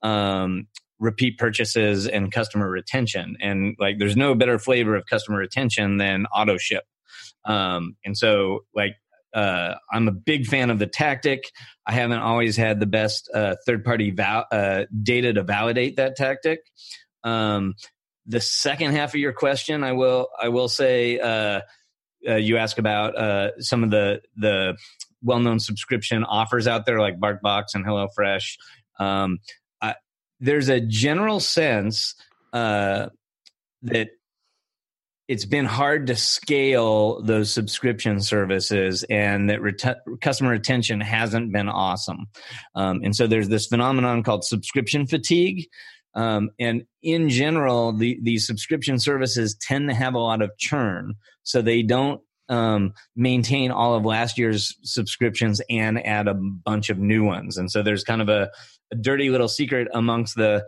[0.04, 0.68] um,
[1.00, 3.36] repeat purchases and customer retention.
[3.42, 6.84] And like, there's no better flavor of customer retention than auto ship.
[7.46, 8.96] Um, and so like
[9.36, 11.52] uh, I'm a big fan of the tactic.
[11.86, 16.16] I haven't always had the best uh, third party val- uh, data to validate that
[16.16, 16.62] tactic.
[17.24, 17.76] Um,
[18.26, 21.62] the second half of your question, I will I will say uh,
[22.28, 24.78] uh, you ask about uh, some of the the
[25.22, 28.58] well known subscription offers out there like BarkBox and HelloFresh.
[29.00, 29.40] Um,
[30.40, 32.16] there's a general sense
[32.54, 33.12] that
[35.28, 41.68] it's been hard to scale those subscription services and that ret- customer retention hasn't been
[41.68, 42.28] awesome.
[42.76, 45.68] Um, and so there's this phenomenon called subscription fatigue.
[46.14, 51.16] Um, and in general, the, these subscription services tend to have a lot of churn.
[51.44, 56.98] So they don't um, maintain all of last year's subscriptions and add a bunch of
[56.98, 57.58] new ones.
[57.58, 58.52] And so there's kind of a,
[58.92, 60.66] a dirty little secret amongst the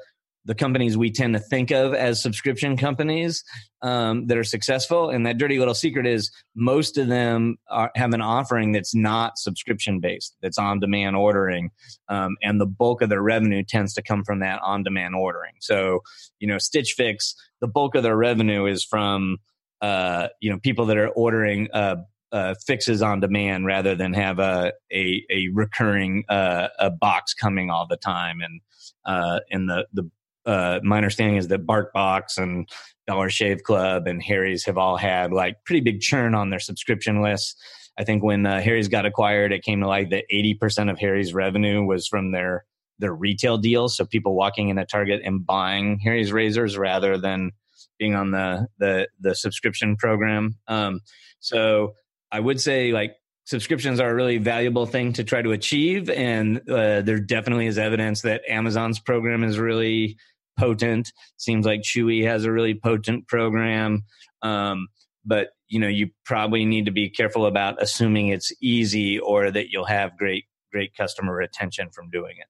[0.47, 3.43] the companies we tend to think of as subscription companies
[3.82, 5.09] um, that are successful.
[5.09, 9.38] And that dirty little secret is most of them are, have an offering that's not
[9.38, 11.71] subscription based, that's on demand ordering.
[12.07, 15.55] Um, and the bulk of their revenue tends to come from that on demand ordering.
[15.59, 15.99] So,
[16.39, 19.39] you know, Stitch Fix, the bulk of their revenue is from,
[19.82, 21.97] uh, you know, people that are ordering uh,
[22.32, 27.69] uh, fixes on demand rather than have a a, a recurring uh, a box coming
[27.69, 28.41] all the time.
[28.41, 28.61] And
[29.05, 30.09] uh, and the the
[30.45, 32.69] uh, my understanding is that BarkBox and
[33.05, 37.21] Dollar Shave Club and Harry's have all had like pretty big churn on their subscription
[37.21, 37.55] lists.
[37.99, 41.34] I think when uh, Harry's got acquired, it came to light that 80% of Harry's
[41.34, 42.65] revenue was from their
[42.99, 43.95] their retail deals.
[43.95, 47.51] So people walking in a Target and buying Harry's razors rather than
[47.99, 50.55] being on the the the subscription program.
[50.67, 51.01] Um,
[51.39, 51.93] so
[52.32, 53.15] I would say like
[53.45, 57.78] subscriptions are a really valuable thing to try to achieve, and uh, there definitely is
[57.78, 60.17] evidence that Amazon's program is really
[60.59, 61.11] potent.
[61.38, 64.03] Seems like Chewy has a really potent program.
[64.41, 64.88] Um,
[65.25, 69.69] but you know, you probably need to be careful about assuming it's easy or that
[69.69, 72.47] you'll have great great customer retention from doing it.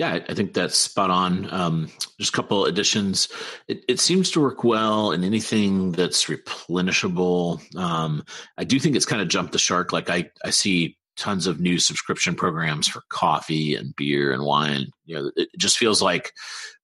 [0.00, 1.52] Yeah, I think that's spot on.
[1.52, 3.28] Um, just a couple additions.
[3.68, 7.60] It, it, seems to work well in anything that's replenishable.
[7.76, 8.24] Um,
[8.56, 9.92] I do think it's kind of jumped the shark.
[9.92, 14.86] Like I, I see tons of new subscription programs for coffee and beer and wine.
[15.04, 16.32] You know, it just feels like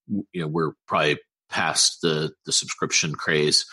[0.07, 3.65] you know we're probably past the the subscription craze.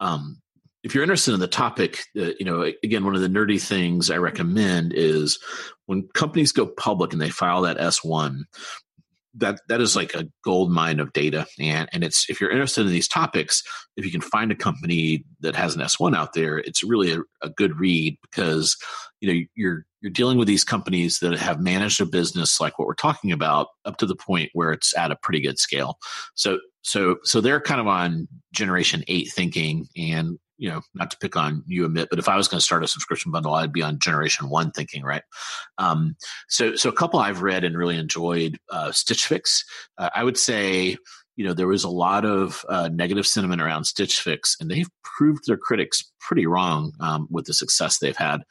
[0.00, 0.40] Um,
[0.84, 4.10] if you're interested in the topic, uh, you know, again, one of the nerdy things
[4.10, 5.38] I recommend is
[5.84, 8.44] when companies go public and they file that S1,
[9.36, 11.46] that that is like a gold mine of data.
[11.60, 13.62] And and it's if you're interested in these topics
[13.96, 17.20] if you can find a company that has an s1 out there it's really a,
[17.42, 18.76] a, good read because
[19.20, 22.86] you know you're you're dealing with these companies that have managed a business like what
[22.86, 25.98] we're talking about up to the point where it's at a pretty good scale.
[26.34, 31.18] So so so they're kind of on generation 8 thinking and you know, not to
[31.18, 33.72] pick on you, Amit, but if I was going to start a subscription bundle, I'd
[33.72, 35.22] be on generation one thinking, right?
[35.78, 36.16] Um,
[36.48, 39.64] so, so a couple I've read and really enjoyed, uh, Stitch Fix.
[39.98, 40.96] Uh, I would say,
[41.36, 44.88] you know, there was a lot of uh, negative sentiment around Stitch Fix, and they've
[45.04, 48.42] proved their critics pretty wrong um, with the success they've had.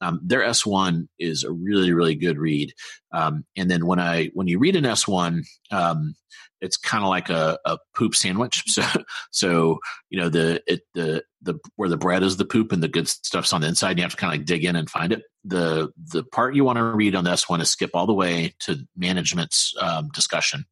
[0.00, 2.72] Um, their S1 is a really, really good read.
[3.12, 6.14] Um, and then when I when you read an S1, um,
[6.62, 8.64] it's kind of like a, a poop sandwich.
[8.72, 8.82] So,
[9.30, 12.88] so you know the it the the where the bread is the poop and the
[12.88, 13.90] good stuff's on the inside.
[13.90, 15.22] And You have to kind of like dig in and find it.
[15.44, 18.54] The the part you want to read on this one is skip all the way
[18.60, 20.64] to management's um, discussion,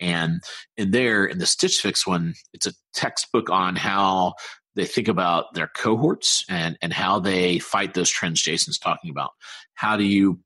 [0.00, 0.40] and
[0.78, 4.34] in there in the Stitch Fix one, it's a textbook on how
[4.74, 9.32] they think about their cohorts and and how they fight those trends Jason's talking about.
[9.74, 10.40] How do you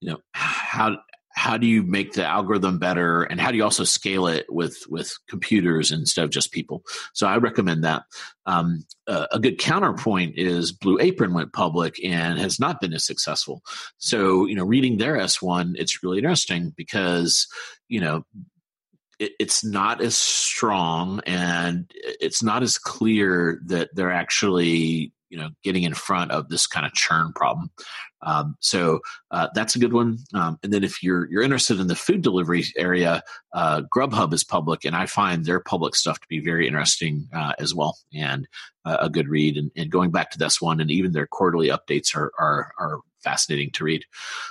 [0.00, 0.98] you know how
[1.36, 4.82] how do you make the algorithm better and how do you also scale it with
[4.88, 6.82] with computers instead of just people?
[7.12, 8.02] So i recommend that.
[8.46, 13.04] Um, uh, a good counterpoint is blue apron went public and has not been as
[13.04, 13.62] successful.
[13.98, 17.46] So you know reading their s1 it's really interesting because
[17.88, 18.24] you know
[19.18, 25.50] it, it's not as strong and it's not as clear that they're actually you know
[25.62, 27.70] getting in front of this kind of churn problem.
[28.22, 29.00] Um, so
[29.30, 30.18] uh, that's a good one.
[30.34, 33.22] Um, and then if you're you're interested in the food delivery area
[33.52, 37.52] uh, grubhub is public and i find their public stuff to be very interesting uh,
[37.58, 38.46] as well and
[38.86, 39.56] uh, a good read.
[39.56, 43.00] And, and, going back to this one and even their quarterly updates are are, are
[43.26, 44.04] fascinating to read.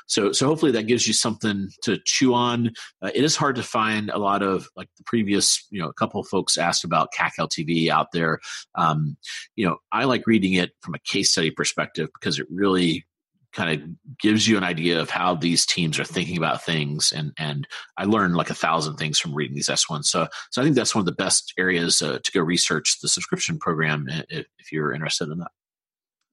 [0.06, 2.74] So, so hopefully that gives you something to chew on.
[3.02, 5.94] Uh, it is hard to find a lot of like the previous, you know, a
[5.94, 8.40] couple folks asked about CAC LTV out there.
[8.76, 9.16] Um,
[9.56, 13.06] you know, I like reading it from a case study perspective because it really
[13.54, 17.32] kind of gives you an idea of how these teams are thinking about things and
[17.40, 17.66] and
[17.96, 20.94] I learned like a thousand things from reading these s1s so so I think that's
[20.94, 24.92] one of the best areas uh, to go research the subscription program if, if you're
[24.92, 25.52] interested in that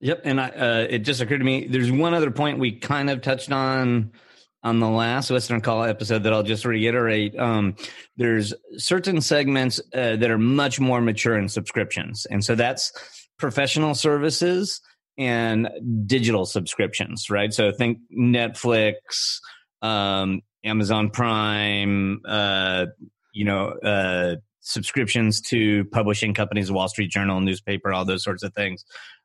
[0.03, 1.69] Yep, and I, uh, it just occurred to me.
[1.69, 4.11] There's one other point we kind of touched on
[4.65, 7.39] on the last Western Call episode that I'll just reiterate.
[7.39, 7.77] Um,
[8.17, 12.93] there's certain segments uh, that are much more mature in subscriptions, and so that's
[13.39, 14.81] professional services
[15.19, 15.69] and
[16.07, 17.55] digital subscriptions, right?
[17.55, 18.95] So think Netflix,
[19.83, 22.87] um, Amazon Prime, uh,
[23.33, 28.53] you know, uh, subscriptions to publishing companies, Wall Street Journal, newspaper, all those sorts of
[28.55, 28.85] things.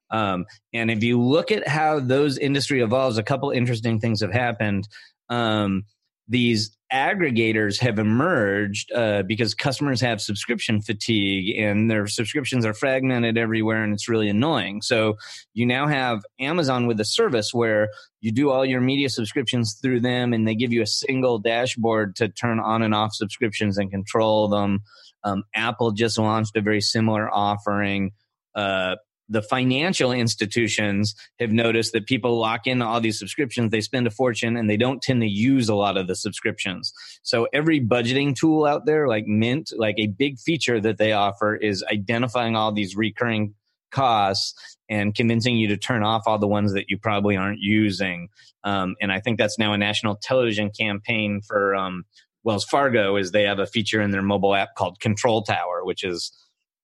[0.10, 4.32] Um, and if you look at how those industry evolves, a couple interesting things have
[4.32, 4.88] happened.
[5.30, 5.84] Um,
[6.28, 13.38] these aggregators have emerged uh, because customers have subscription fatigue and their subscriptions are fragmented
[13.38, 14.82] everywhere and it's really annoying.
[14.82, 15.18] So
[15.54, 17.90] you now have Amazon with a service where
[18.22, 22.16] you do all your media subscriptions through them and they give you a single dashboard
[22.18, 24.80] to turn on and off subscriptions and control them.
[25.24, 28.12] Um, Apple just launched a very similar offering.
[28.56, 28.96] Uh,
[29.30, 34.12] the financial institutions have noticed that people lock in all these subscriptions, they spend a
[34.12, 36.94] fortune, and they don't tend to use a lot of the subscriptions.
[37.24, 41.56] So every budgeting tool out there, like Mint, like a big feature that they offer
[41.56, 43.54] is identifying all these recurring
[43.92, 48.30] costs and convincing you to turn off all the ones that you probably aren't using.
[48.64, 52.06] Um, and I think that's now a national television campaign for um,
[52.44, 56.04] Wells Fargo is they have a feature in their mobile app called Control Tower, which
[56.04, 56.32] is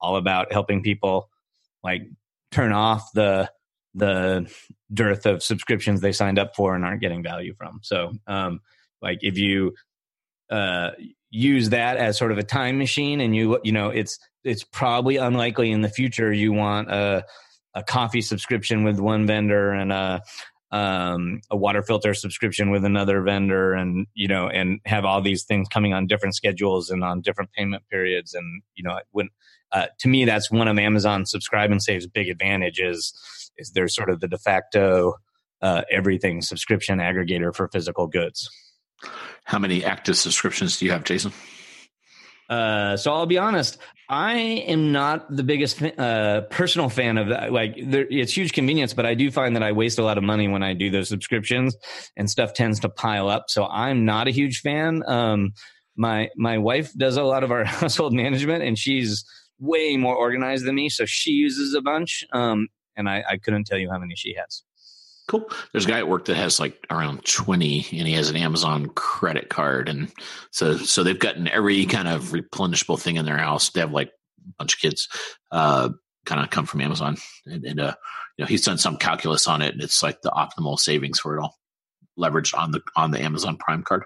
[0.01, 1.29] all about helping people
[1.83, 2.03] like
[2.53, 3.49] turn off the
[3.95, 4.51] the
[4.91, 7.79] dearth of subscriptions they signed up for and aren't getting value from.
[7.83, 8.61] So, um,
[9.01, 9.73] like if you
[10.49, 10.91] uh,
[11.29, 15.17] use that as sort of a time machine, and you you know it's it's probably
[15.17, 17.25] unlikely in the future you want a
[17.75, 20.21] a coffee subscription with one vendor and a
[20.73, 25.43] um, a water filter subscription with another vendor, and you know, and have all these
[25.43, 29.29] things coming on different schedules and on different payment periods, and you know, when
[29.73, 33.13] uh, to me, that's one of Amazon Subscribe and Save's big advantages.
[33.57, 35.13] Is they're sort of the de facto
[35.61, 38.49] uh, everything subscription aggregator for physical goods.
[39.45, 41.33] How many active subscriptions do you have, Jason?
[42.49, 43.77] Uh, so I'll be honest,
[44.09, 47.51] I am not the biggest uh, personal fan of that.
[47.51, 50.23] Like, there, it's huge convenience, but I do find that I waste a lot of
[50.23, 51.75] money when I do those subscriptions,
[52.17, 53.45] and stuff tends to pile up.
[53.47, 55.03] So I'm not a huge fan.
[55.07, 55.53] Um,
[55.95, 59.25] my my wife does a lot of our household management, and she's
[59.63, 62.23] way more organized than me, so she uses a bunch.
[62.33, 64.63] Um, and I, I couldn't tell you how many she has.
[65.29, 65.49] Cool.
[65.71, 68.87] There's a guy at work that has like around 20 and he has an Amazon
[68.87, 69.87] credit card.
[69.87, 70.11] And
[70.51, 73.69] so, so they've gotten every kind of replenishable thing in their house.
[73.69, 75.07] They have like a bunch of kids,
[75.51, 75.89] uh,
[76.25, 77.95] kind of come from Amazon and, and, uh,
[78.37, 81.37] you know, he's done some calculus on it and it's like the optimal savings for
[81.37, 81.57] it all
[82.19, 84.03] leveraged on the, on the Amazon prime card.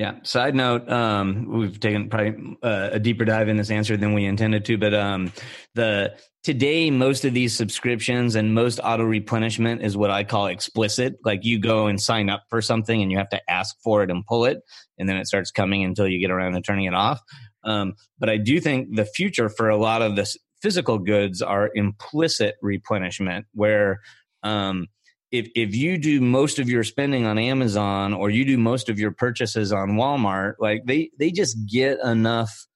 [0.00, 0.14] Yeah.
[0.22, 4.24] Side note: um, We've taken probably uh, a deeper dive in this answer than we
[4.24, 5.30] intended to, but um,
[5.74, 11.16] the today most of these subscriptions and most auto replenishment is what I call explicit.
[11.22, 14.10] Like you go and sign up for something, and you have to ask for it
[14.10, 14.62] and pull it,
[14.98, 17.20] and then it starts coming until you get around to turning it off.
[17.64, 21.70] Um, but I do think the future for a lot of this physical goods are
[21.74, 24.00] implicit replenishment, where
[24.42, 24.86] um,
[25.32, 28.98] if if you do most of your spending on Amazon or you do most of
[28.98, 32.66] your purchases on Walmart, like they they just get enough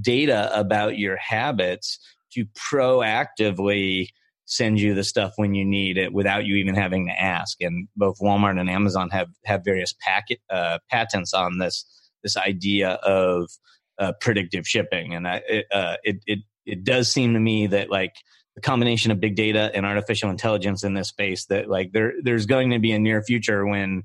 [0.00, 1.98] data about your habits
[2.32, 4.08] to proactively
[4.44, 7.60] send you the stuff when you need it without you even having to ask.
[7.60, 11.84] And both Walmart and Amazon have have various packet uh, patents on this
[12.22, 13.50] this idea of
[13.98, 17.90] uh, predictive shipping, and I, it, uh, it it it does seem to me that
[17.90, 18.14] like
[18.54, 22.46] the combination of big data and artificial intelligence in this space that like there there's
[22.46, 24.02] going to be a near future when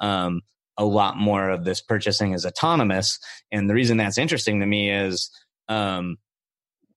[0.00, 0.42] um,
[0.76, 3.18] a lot more of this purchasing is autonomous.
[3.50, 5.30] And the reason that's interesting to me is
[5.68, 6.16] um,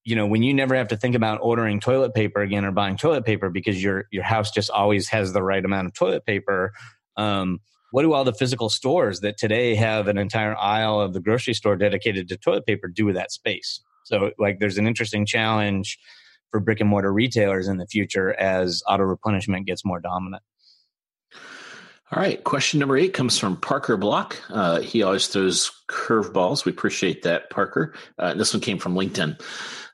[0.04, 2.97] you know when you never have to think about ordering toilet paper again or buying
[2.97, 6.74] toilet paper because your your house just always has the right amount of toilet paper
[7.18, 7.60] um,
[7.91, 11.54] what do all the physical stores that today have an entire aisle of the grocery
[11.54, 13.82] store dedicated to toilet paper do with that space?
[14.06, 15.97] So like there's an interesting challenge
[16.52, 20.43] for brick and mortar retailers in the future as auto replenishment gets more dominant.
[22.12, 22.43] All right.
[22.43, 24.41] Question number eight comes from Parker Block.
[24.50, 26.66] Uh, he always throws curveballs.
[26.66, 27.93] We appreciate that, Parker.
[28.18, 29.39] Uh, this one came from LinkedIn.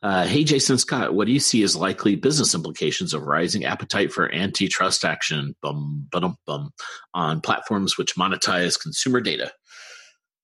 [0.01, 4.13] Uh, hey, Jason Scot, what do you see as likely business implications of rising appetite
[4.13, 6.71] for antitrust action bum, bum, bum,
[7.13, 9.51] on platforms which monetize consumer data?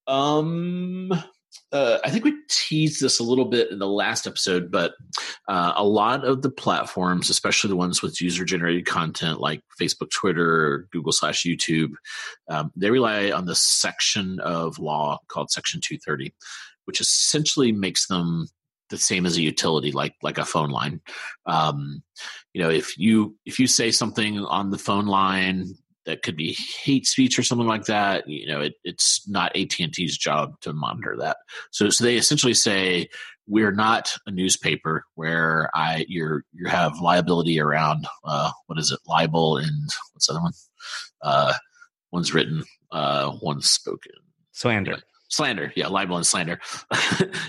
[0.07, 1.13] Um,
[1.71, 4.93] uh, I think we teased this a little bit in the last episode, but
[5.47, 10.09] uh, a lot of the platforms, especially the ones with user generated content like Facebook,
[10.11, 11.91] Twitter, Google slash YouTube,
[12.49, 16.33] um, they rely on this section of law called Section 230,
[16.85, 18.47] which essentially makes them
[18.89, 20.99] the same as a utility, like like a phone line.
[21.45, 22.03] Um,
[22.53, 25.73] you know, if you if you say something on the phone line
[26.05, 30.17] that could be hate speech or something like that you know it, it's not at&t's
[30.17, 31.37] job to monitor that.
[31.71, 33.09] So, so they essentially say
[33.47, 38.99] we're not a newspaper where i you're you have liability around uh, what is it
[39.07, 40.53] libel and what's the other one?
[41.21, 41.53] Uh,
[42.11, 44.13] one's written uh, one's spoken.
[44.51, 45.01] Slander
[45.31, 45.73] slander.
[45.75, 46.59] Yeah libel and slander.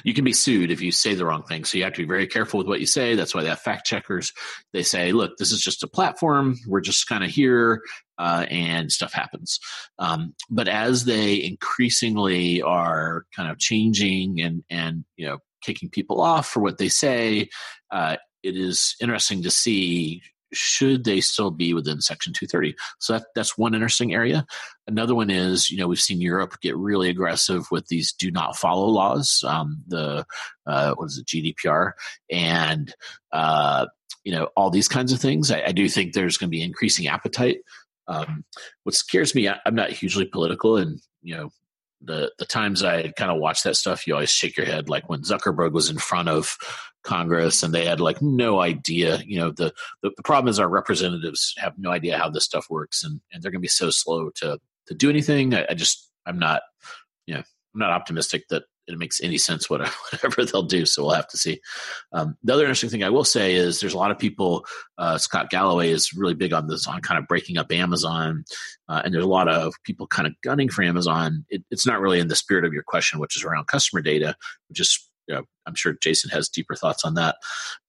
[0.05, 1.65] You can be sued if you say the wrong thing.
[1.65, 3.15] So you have to be very careful with what you say.
[3.15, 4.33] That's why they have fact checkers.
[4.73, 6.57] They say look this is just a platform.
[6.67, 7.83] We're just kind of here
[8.19, 9.61] uh, and stuff happens.
[9.99, 16.21] Um, but as they increasingly are kind of changing and and you know kicking people
[16.21, 17.49] off for what they say
[17.91, 20.23] uh, it is interesting to see
[20.53, 22.75] should they still be within Section 230?
[22.99, 24.47] So that, that's one interesting area.
[24.87, 28.57] Another one is, you know, we've seen Europe get really aggressive with these do not
[28.57, 30.25] follow laws, um, the,
[30.67, 31.93] uh, what is it, GDPR,
[32.31, 32.95] and,
[33.33, 33.87] uh,
[34.25, 35.51] you know, all these kinds of things.
[35.51, 37.59] I, I do think there's going to be increasing appetite.
[38.07, 38.45] Um,
[38.83, 41.51] what scares me, I, I'm not hugely political, and you know,
[42.05, 44.89] the the times I kind of watch that stuff, you always shake your head.
[44.89, 46.57] Like when Zuckerberg was in front of
[47.03, 49.23] Congress and they had like no idea.
[49.27, 49.73] You know, the
[50.03, 53.43] the, the problem is our representatives have no idea how this stuff works, and and
[53.43, 55.55] they're going to be so slow to to do anything.
[55.55, 56.63] I, I just I'm not,
[57.27, 60.85] you know, I'm not optimistic that it makes any sense whatever they'll do.
[60.85, 61.61] So we'll have to see.
[62.13, 64.65] Um, the other interesting thing I will say is there's a lot of people.
[64.99, 68.45] Uh, Scott Galloway is really big on this on kind of breaking up Amazon,
[68.89, 71.45] uh, and there's a lot of people kind of gunning for Amazon.
[71.49, 74.35] It, it's not really in the spirit of your question, which is around customer data,
[74.69, 77.37] which is you know, I'm sure Jason has deeper thoughts on that.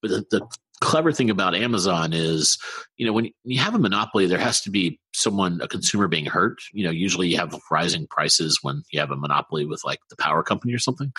[0.02, 0.48] But the, the
[0.84, 2.58] clever thing about Amazon is,
[2.98, 6.26] you know, when you have a monopoly, there has to be someone, a consumer being
[6.26, 6.60] hurt.
[6.74, 10.18] You know, usually you have rising prices when you have a monopoly with like the
[10.18, 11.12] power company or something.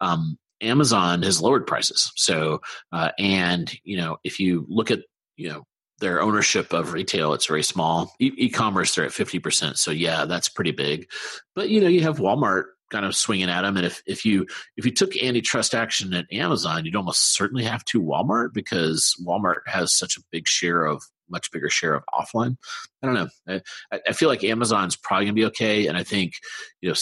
[0.00, 2.10] Um, Amazon has lowered prices.
[2.16, 2.60] So,
[2.92, 5.00] uh, and, you know, if you look at,
[5.36, 5.64] you know,
[6.00, 8.12] their ownership of retail, it's very small.
[8.20, 9.76] E- commerce they're at 50%.
[9.76, 11.08] So, yeah, that's pretty big.
[11.54, 13.76] But, you know, you have Walmart kind of swinging at them.
[13.76, 17.84] And if, if you if you took antitrust action at Amazon, you'd almost certainly have
[17.86, 22.56] to Walmart because Walmart has such a big share of much bigger share of offline.
[23.02, 23.60] I don't know.
[23.92, 26.34] I, I feel like Amazon's probably gonna be okay, and I think
[26.80, 26.96] you know.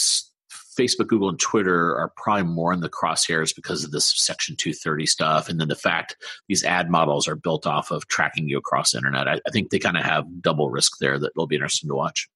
[0.79, 5.07] Facebook, Google, and Twitter are probably more in the crosshairs because of this Section 230
[5.07, 5.49] stuff.
[5.49, 6.15] And then the fact
[6.47, 9.27] these ad models are built off of tracking you across the internet.
[9.27, 11.95] I, I think they kind of have double risk there that will be interesting to
[11.95, 12.29] watch.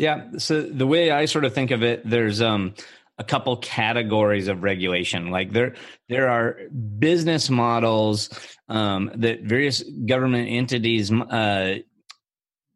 [0.00, 0.30] Yeah.
[0.38, 2.72] So the way I sort of think of it, there's um,
[3.18, 5.30] a couple categories of regulation.
[5.30, 5.74] Like there,
[6.08, 6.56] there are
[6.98, 8.30] business models
[8.70, 11.80] um, that various government entities uh,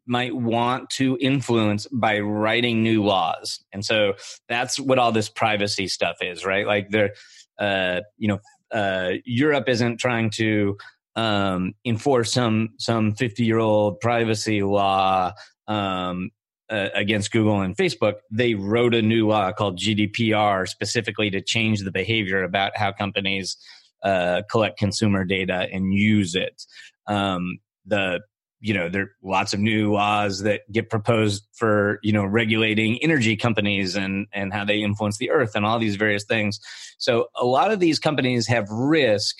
[0.05, 4.13] might want to influence by writing new laws, and so
[4.47, 6.67] that's what all this privacy stuff is, right?
[6.67, 7.15] Like there,
[7.57, 8.39] uh, you know,
[8.71, 10.77] uh, Europe isn't trying to
[11.15, 15.33] um, enforce some some fifty year old privacy law
[15.67, 16.29] um,
[16.69, 21.81] uh, against Google and Facebook, they wrote a new law called GDPR specifically to change
[21.81, 23.57] the behavior about how companies
[24.03, 26.63] uh, collect consumer data and use it.
[27.07, 28.21] Um, the
[28.61, 32.97] you know there are lots of new laws that get proposed for you know regulating
[33.03, 36.59] energy companies and and how they influence the earth and all these various things.
[36.97, 39.35] So a lot of these companies have risk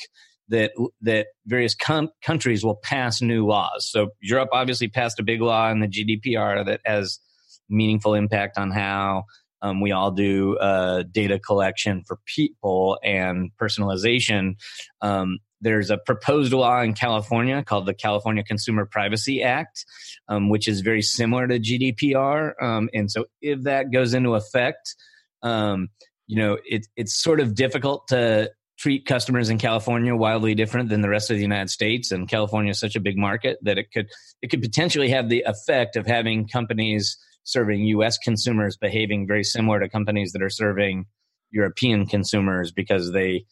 [0.50, 0.72] that
[1.02, 3.90] that various com- countries will pass new laws.
[3.90, 7.20] So Europe obviously passed a big law in the GDPR that has
[7.70, 9.24] meaningful impact on how
[9.62, 14.56] um, we all do uh, data collection for people and personalization.
[15.02, 19.86] Um, there's a proposed law in California called the California Consumer Privacy Act,
[20.28, 22.62] um, which is very similar to GDPR.
[22.62, 24.96] Um, and so, if that goes into effect,
[25.42, 25.90] um,
[26.28, 31.02] you know, it, it's sort of difficult to treat customers in California wildly different than
[31.02, 32.12] the rest of the United States.
[32.12, 34.08] And California is such a big market that it could
[34.42, 38.18] it could potentially have the effect of having companies serving U.S.
[38.18, 41.06] consumers behaving very similar to companies that are serving
[41.52, 43.46] European consumers because they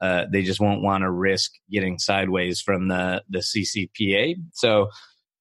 [0.00, 4.36] uh, they just won't want to risk getting sideways from the the CCPA.
[4.54, 4.88] So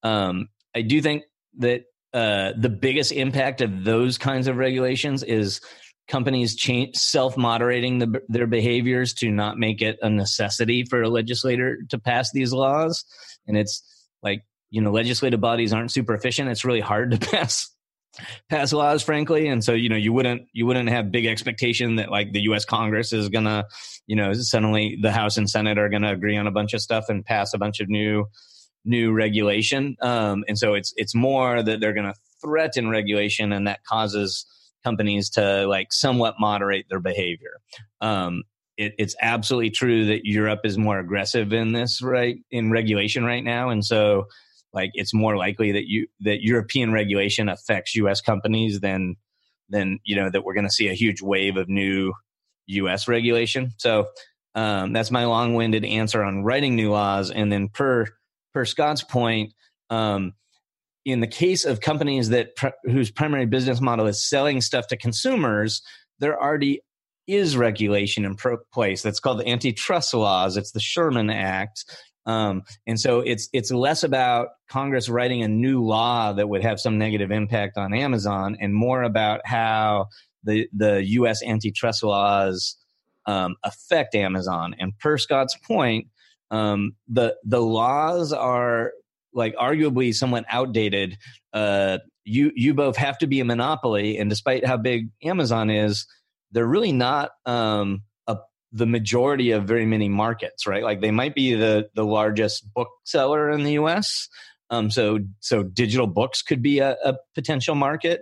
[0.03, 1.23] um, I do think
[1.59, 1.83] that
[2.13, 5.61] uh, the biggest impact of those kinds of regulations is
[6.09, 11.77] companies change, self-moderating the, their behaviors to not make it a necessity for a legislator
[11.89, 13.05] to pass these laws.
[13.47, 13.83] And it's
[14.21, 16.49] like you know legislative bodies aren't super efficient.
[16.49, 17.69] It's really hard to pass
[18.49, 19.47] pass laws frankly.
[19.47, 22.65] And so you know you wouldn't you wouldn't have big expectation that like the US
[22.65, 23.65] Congress is going to
[24.07, 26.81] you know suddenly the House and Senate are going to agree on a bunch of
[26.81, 28.25] stuff and pass a bunch of new
[28.83, 29.95] new regulation.
[30.01, 34.45] Um and so it's it's more that they're going to threaten regulation and that causes
[34.83, 37.59] companies to like somewhat moderate their behavior.
[38.01, 38.43] Um,
[38.77, 43.43] it, it's absolutely true that Europe is more aggressive in this right in regulation right
[43.43, 44.27] now, and so
[44.73, 48.21] like it's more likely that you that European regulation affects U.S.
[48.21, 49.15] companies than
[49.69, 52.13] than you know that we're going to see a huge wave of new
[52.67, 53.07] U.S.
[53.07, 53.73] regulation.
[53.77, 54.07] So
[54.55, 58.05] um, that's my long-winded answer on writing new laws, and then per
[58.53, 59.53] per Scot's point.
[59.89, 60.33] Um,
[61.05, 62.51] in the case of companies that
[62.83, 65.81] whose primary business model is selling stuff to consumers,
[66.19, 66.81] there already
[67.27, 70.57] is regulation in pro- place that's called the antitrust laws.
[70.57, 71.85] It's the Sherman Act.
[72.25, 76.79] Um, and so it's it's less about Congress writing a new law that would have
[76.79, 80.07] some negative impact on Amazon, and more about how
[80.43, 81.41] the the U.S.
[81.43, 82.75] antitrust laws
[83.25, 84.75] um, affect Amazon.
[84.79, 86.07] And per Scot's point,
[86.51, 88.91] um, the the laws are
[89.33, 91.17] like arguably somewhat outdated.
[91.53, 96.05] Uh, you you both have to be a monopoly, and despite how big Amazon is,
[96.51, 98.37] they're really not um, a,
[98.71, 100.83] the majority of very many markets, right?
[100.83, 104.29] Like they might be the the largest bookseller in the U.S.
[104.69, 108.21] Um, so so digital books could be a, a potential market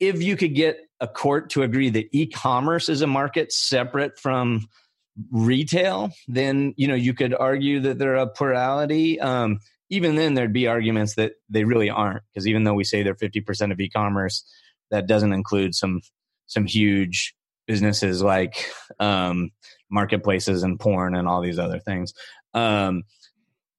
[0.00, 4.68] if you could get a court to agree that e-commerce is a market separate from
[5.30, 9.20] retail, then you know you could argue that they're a plurality.
[9.20, 9.58] Um,
[9.90, 13.14] even then, there'd be arguments that they really aren't, because even though we say they're
[13.14, 14.44] fifty percent of e-commerce,
[14.90, 16.00] that doesn't include some
[16.46, 17.34] some huge
[17.66, 19.50] businesses like um,
[19.90, 22.14] marketplaces and porn and all these other things.
[22.54, 23.04] Um,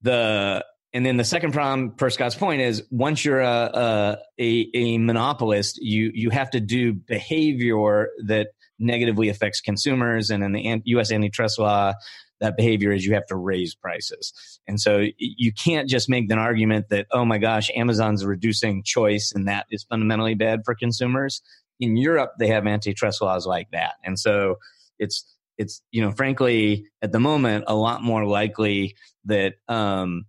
[0.01, 4.97] the and then the second problem, per Scot's point, is once you're a, a, a
[4.97, 8.49] monopolist, you you have to do behavior that
[8.79, 10.29] negatively affects consumers.
[10.29, 11.11] And in the U.S.
[11.11, 11.93] antitrust law,
[12.39, 14.33] that behavior is you have to raise prices.
[14.67, 19.31] And so you can't just make an argument that, oh my gosh, Amazon's reducing choice
[19.33, 21.41] and that is fundamentally bad for consumers.
[21.79, 23.93] In Europe, they have antitrust laws like that.
[24.03, 24.55] And so
[24.99, 25.25] it's,
[25.57, 30.25] it's, you know, frankly, at the moment, a lot more likely that, um,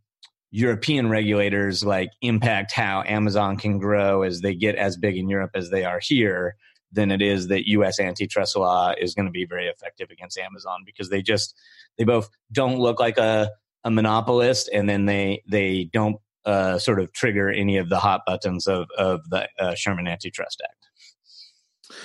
[0.53, 5.53] European regulators like impact how Amazon can grow as they get as big in Europe
[5.55, 6.57] as they are here
[6.93, 10.83] than it is that US antitrust law is going to be very effective against Amazon
[10.85, 11.55] because they just
[11.99, 13.51] they both don't look like a,
[13.85, 18.23] a monopolist and then they they don't uh, sort of trigger any of the hot
[18.27, 21.97] buttons of of the uh, Sherman Antitrust Act.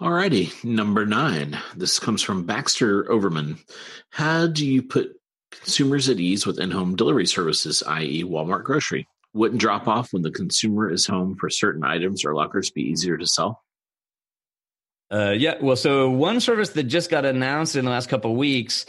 [0.00, 1.56] Alrighty, number nine.
[1.76, 3.58] This comes from Baxter Overman.
[4.10, 5.12] How do you put
[5.52, 9.06] consumers at ease with in-home delivery services, i.e., Walmart grocery?
[9.32, 13.16] Wouldn't drop off when the consumer is home for certain items or lockers be easier
[13.16, 13.62] to sell?
[15.12, 18.86] Uh, yeah, well, so one service that just got announced in the last couple weeks,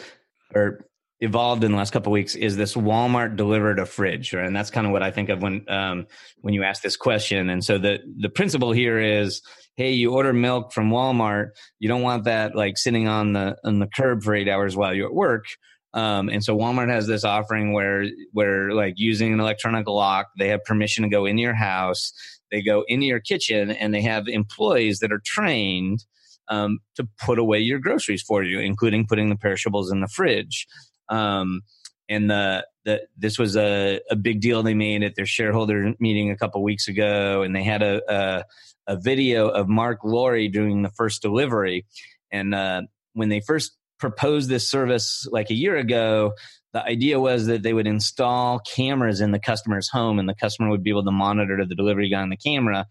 [0.56, 0.86] or
[1.20, 4.46] evolved in the last couple weeks, is this Walmart delivered a fridge, right?
[4.46, 6.08] and that's kind of what I think of when um,
[6.42, 7.50] when you ask this question.
[7.50, 9.42] And so the the principle here is,
[9.76, 11.50] hey, you order milk from Walmart,
[11.80, 14.94] you don't want that like sitting on the on the curb for eight hours while
[14.94, 15.46] you're at work.
[15.94, 20.48] Um, and so Walmart has this offering where where like using an electronic lock, they
[20.50, 22.14] have permission to go into your house,
[22.54, 26.06] they go into your kitchen, and they have employees that are trained
[26.50, 30.68] um, to put away your groceries for you, including putting the perishables in the fridge.
[31.10, 31.62] Um,
[32.08, 36.30] and the, the this was a, a big deal they made at their shareholder meeting
[36.30, 38.44] a couple weeks ago, and they had a, a,
[38.88, 41.86] a video of Marc Lore doing the first delivery.
[42.32, 42.84] And uh,
[43.14, 46.34] when they first proposed this service like a year ago,
[46.74, 50.70] the idea was that they would install cameras in the customer's home, and the customer
[50.70, 52.86] would be able to monitor the delivery guy on the camera.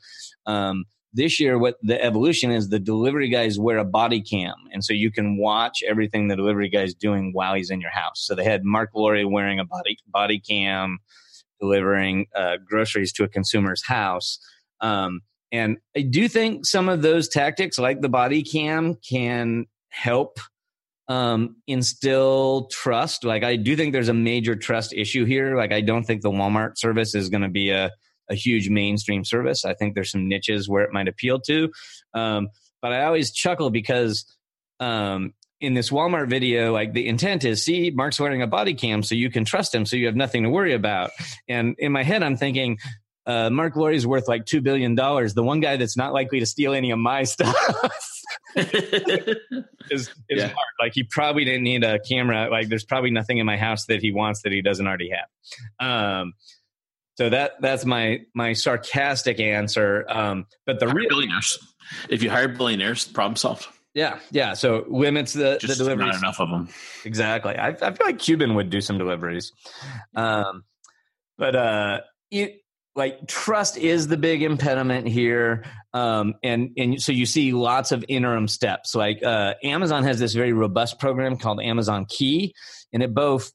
[0.47, 4.83] Um, this year what the evolution is the delivery guys wear a body cam and
[4.83, 8.25] so you can watch everything the delivery guy is doing while he's in your house
[8.25, 11.01] so they had Marc Lore wearing a body body cam
[11.61, 14.39] delivering uh, groceries to a consumer's house
[14.81, 20.39] um, and i do think some of those tactics like the body cam can help
[21.09, 25.81] um, instill trust like i do think there's a major trust issue here like i
[25.81, 27.91] don't think the walmart service is going to be a
[28.33, 29.65] a huge mainstream service.
[29.65, 31.71] I think there's some niches where it might appeal to.
[32.15, 32.49] Um,
[32.81, 34.25] but I always chuckle because
[34.81, 39.03] um, in this Walmart video, like the intent is, see, Marc's wearing a body cam,
[39.03, 41.11] so you can trust him, so you have nothing to worry about.
[41.49, 42.79] And in my head, I'm thinking,
[43.25, 45.35] uh, Marc Lore is worth like two billion dollars.
[45.35, 47.55] The one guy that's not likely to steal any of my stuff
[48.57, 49.37] is,
[49.91, 50.47] is yeah.
[50.47, 50.57] Marc.
[50.81, 52.49] Like he probably didn't need a camera.
[52.51, 55.87] Like there's probably nothing in my house that he wants that he doesn't already have.
[55.87, 56.35] Um,
[57.17, 60.05] so that that's my my sarcastic answer.
[60.09, 61.59] Um, but the real billionaires,
[62.09, 63.67] if you hire billionaires, problem solved.
[63.95, 64.55] Yeah, yeah.
[64.55, 66.15] So limits the Just the deliveries.
[66.15, 66.69] Not enough of them.
[67.05, 67.57] Exactly.
[67.57, 69.53] I, I feel like Cuban would do some deliveries,
[70.17, 70.65] um,
[71.37, 72.62] but uh, it,
[72.95, 75.65] like trust is the big impediment here,
[75.95, 78.95] um, and and so you see lots of interim steps.
[78.95, 82.55] Like uh, Amazon has this very robust program called Amazon Key,
[82.93, 83.53] and it both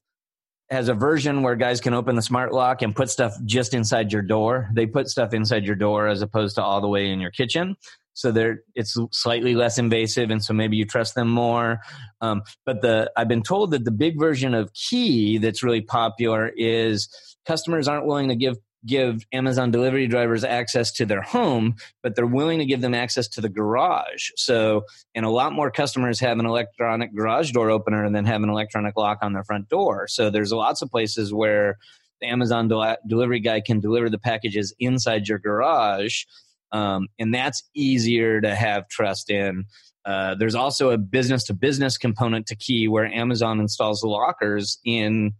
[0.70, 4.12] has a version where guys can open the smart lock and put stuff just inside
[4.12, 4.68] your door.
[4.74, 7.76] They put stuff inside your door as opposed to all the way in your kitchen.
[8.12, 11.78] So they're it's slightly less invasive, and so maybe you trust them more.
[12.20, 16.50] Um, but the I've been told that the big version of Key that's really popular
[16.56, 17.08] is
[17.46, 18.56] customers aren't willing to give
[18.88, 23.28] give Amazon delivery drivers access to their home, but they're willing to give them access
[23.28, 24.30] to the garage.
[24.36, 24.84] So,
[25.14, 28.48] and a lot more customers have an electronic garage door opener and then have an
[28.48, 30.08] electronic lock on their front door.
[30.08, 31.78] So, there's lots of places where
[32.20, 36.24] the Amazon del- delivery guy can deliver the packages inside your garage.
[36.72, 39.64] Um, and that's easier to have trust in.
[40.04, 45.34] Uh, there's also a business to business component to Key where Amazon installs lockers in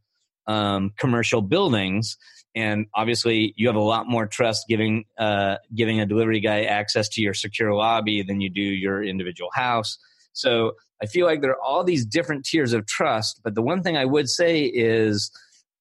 [0.46, 2.16] um, commercial buildings
[2.54, 7.08] and obviously you have a lot more trust giving uh, giving a delivery guy access
[7.10, 9.98] to your secure lobby than you do your individual house
[10.32, 10.72] so
[11.02, 13.96] i feel like there are all these different tiers of trust but the one thing
[13.96, 15.30] i would say is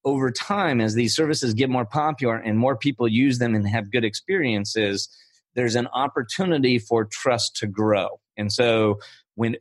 [0.06, 3.92] over time as these services get more popular and more people use them and have
[3.92, 5.10] good experiences
[5.56, 9.00] there's an opportunity for trust to grow and so
[9.36, 9.56] when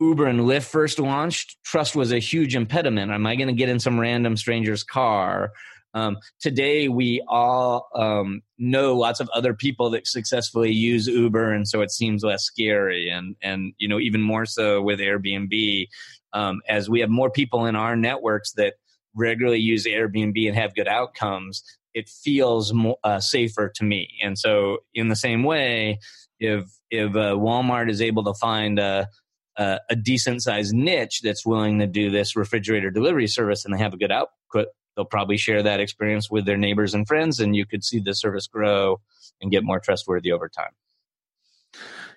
[0.00, 3.10] Uber and Lyft first launched, trust was a huge impediment.
[3.10, 5.52] Am I going to get in some random stranger's car?
[5.96, 11.66] Um, today, we all um, know lots of other people that successfully use Uber, and
[11.66, 13.08] so it seems less scary.
[13.08, 15.86] And and you know even more so with Airbnb,
[16.34, 18.74] um, as we have more people in our networks that
[19.14, 21.62] regularly use Airbnb and have good outcomes,
[21.94, 24.10] it feels more uh, safer to me.
[24.22, 25.98] And so, in the same way,
[26.38, 29.08] if if uh, Walmart is able to find a
[29.56, 33.78] a, a decent sized niche that's willing to do this refrigerator delivery service and they
[33.78, 37.54] have a good output they'll probably share that experience with their neighbors and friends and
[37.54, 39.00] you could see the service grow
[39.40, 40.72] and get more trustworthy over time.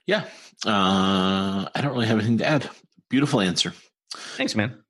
[0.07, 0.23] Yeah.
[0.65, 2.69] Uh, i don't really have anything to add.
[3.09, 3.73] Beautiful answer.
[4.15, 4.84] Thanks man.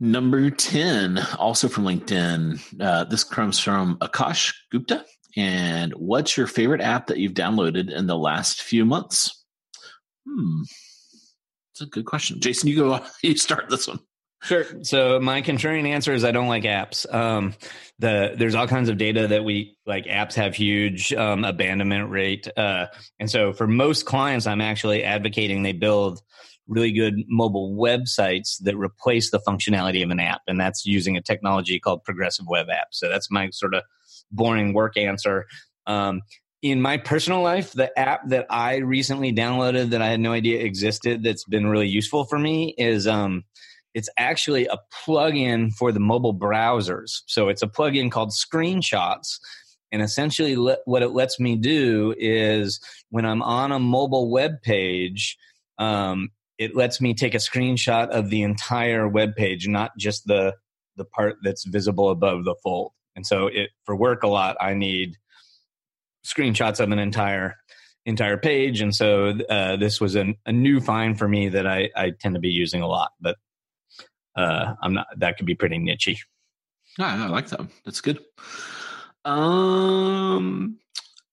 [0.00, 2.60] Number 10 also from linkedin.
[2.80, 5.04] Uh, this comes from Aakash Gupta.
[5.36, 9.44] And what's your favorite app that you've downloaded in the last few months?
[10.26, 10.62] Hmm.
[11.72, 12.40] It's a good question.
[12.40, 14.00] Jason you go you start this one
[14.42, 14.64] Sure.
[14.82, 17.12] So my contrarian answer is I don't like apps.
[17.12, 17.54] Um,
[17.98, 20.04] the there's all kinds of data that we like.
[20.04, 22.86] Apps have huge um, abandonment rate, uh,
[23.18, 26.20] and so for most clients, I'm actually advocating they build
[26.68, 31.22] really good mobile websites that replace the functionality of an app, and that's using a
[31.22, 32.92] technology called progressive web apps.
[32.92, 33.82] So that's my sort of
[34.30, 35.46] boring work answer.
[35.86, 36.22] Um,
[36.62, 40.60] in my personal life, the app that I recently downloaded that I had no idea
[40.62, 43.44] existed that's been really useful for me is um,
[43.94, 47.22] it's actually a plugin for the mobile browsers.
[47.26, 49.38] So it's a plugin called Screenshots.
[49.90, 52.80] And essentially, le- what it lets me do is
[53.10, 55.38] when I'm on a mobile web page,
[55.78, 60.54] um, it lets me take a screenshot of the entire web page, not just the
[60.96, 62.92] the part that's visible above the fold.
[63.16, 65.16] And so, it for work a lot, I need
[66.26, 67.56] screenshots of an entire
[68.04, 68.82] entire page.
[68.82, 72.34] And so, uh, this was an, a new find for me that I, I tend
[72.34, 73.12] to be using a lot.
[73.20, 73.36] But
[74.38, 75.06] uh, I'm not.
[75.16, 76.18] That could be pretty nichey.
[76.96, 77.60] Yeah, I like that.
[77.84, 78.20] That's good.
[79.24, 80.78] Um,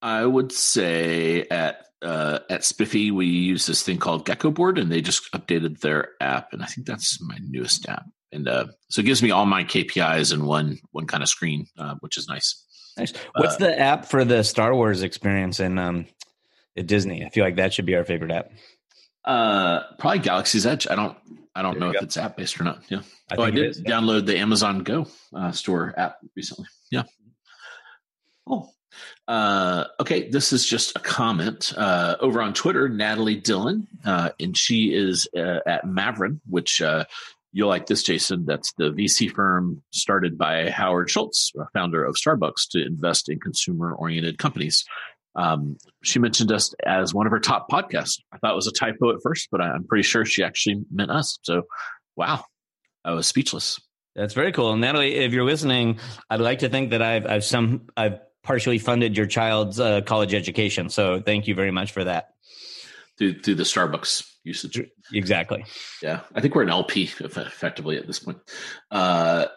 [0.02, 5.02] I would say at uh, at Spiffy we use this thing called Geckoboard, and they
[5.02, 8.06] just updated their app, and I think that's my newest app.
[8.32, 11.68] And uh, so it gives me all my KPIs in one one kind of screen,
[11.78, 12.64] uh, which is nice.
[12.98, 13.14] Nice.
[13.36, 16.08] What's uh, the app for the Star Wars experience in um,
[16.76, 17.24] at Disney?
[17.24, 18.52] I feel like that should be our favorite app.
[19.26, 20.88] Uh, probably Galaxy's Edge.
[20.90, 21.18] I don't
[21.56, 22.04] I don't there know if go.
[22.04, 22.84] it's app based or not.
[22.90, 23.02] Yeah.
[23.32, 26.68] I oh, I did download the Amazon Go uh, store app recently.
[26.92, 27.04] Yeah.
[28.48, 28.70] Oh.
[29.28, 32.88] Uh, okay, this is just a comment uh, over on Twitter.
[32.88, 37.06] Natalie Dillon, uh, and she is uh, at Maveron, which uh,
[37.52, 38.46] you'll like this, Jason.
[38.46, 44.38] That's the VC firm started by Howard Schultz, founder of Starbucks, to invest in consumer-oriented
[44.38, 44.86] companies.
[45.36, 48.20] Um, she mentioned us as one of her top podcasts.
[48.32, 51.12] I thought it was a typo at first, but I'm pretty sure she actually meant
[51.12, 51.38] us.
[51.44, 51.64] So,
[52.16, 52.44] wow,
[53.04, 53.80] I was speechless.
[54.16, 55.16] That's very cool, Natalie.
[55.16, 59.26] If you're listening, I'd like to think that I've I've some I've partially funded your
[59.26, 60.90] child's uh, college education.
[60.90, 62.30] So, thank you very much for that.
[63.18, 64.82] Through through the Starbucks usage,
[65.14, 65.66] exactly.
[66.02, 68.38] Yeah, I think we're an LP effectively at this point.
[68.90, 69.48] Uh,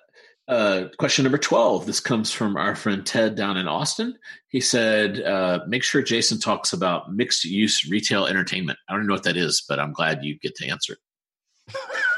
[0.49, 1.85] uh, question number 12.
[1.85, 4.17] This comes from our friend Ted down in Austin.
[4.49, 8.79] He said, uh, make sure Jason talks about mixed use retail entertainment.
[8.89, 10.99] I don't know what that is, but I'm glad you get to answer it.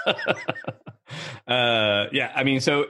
[1.48, 2.86] uh, yeah, I mean, so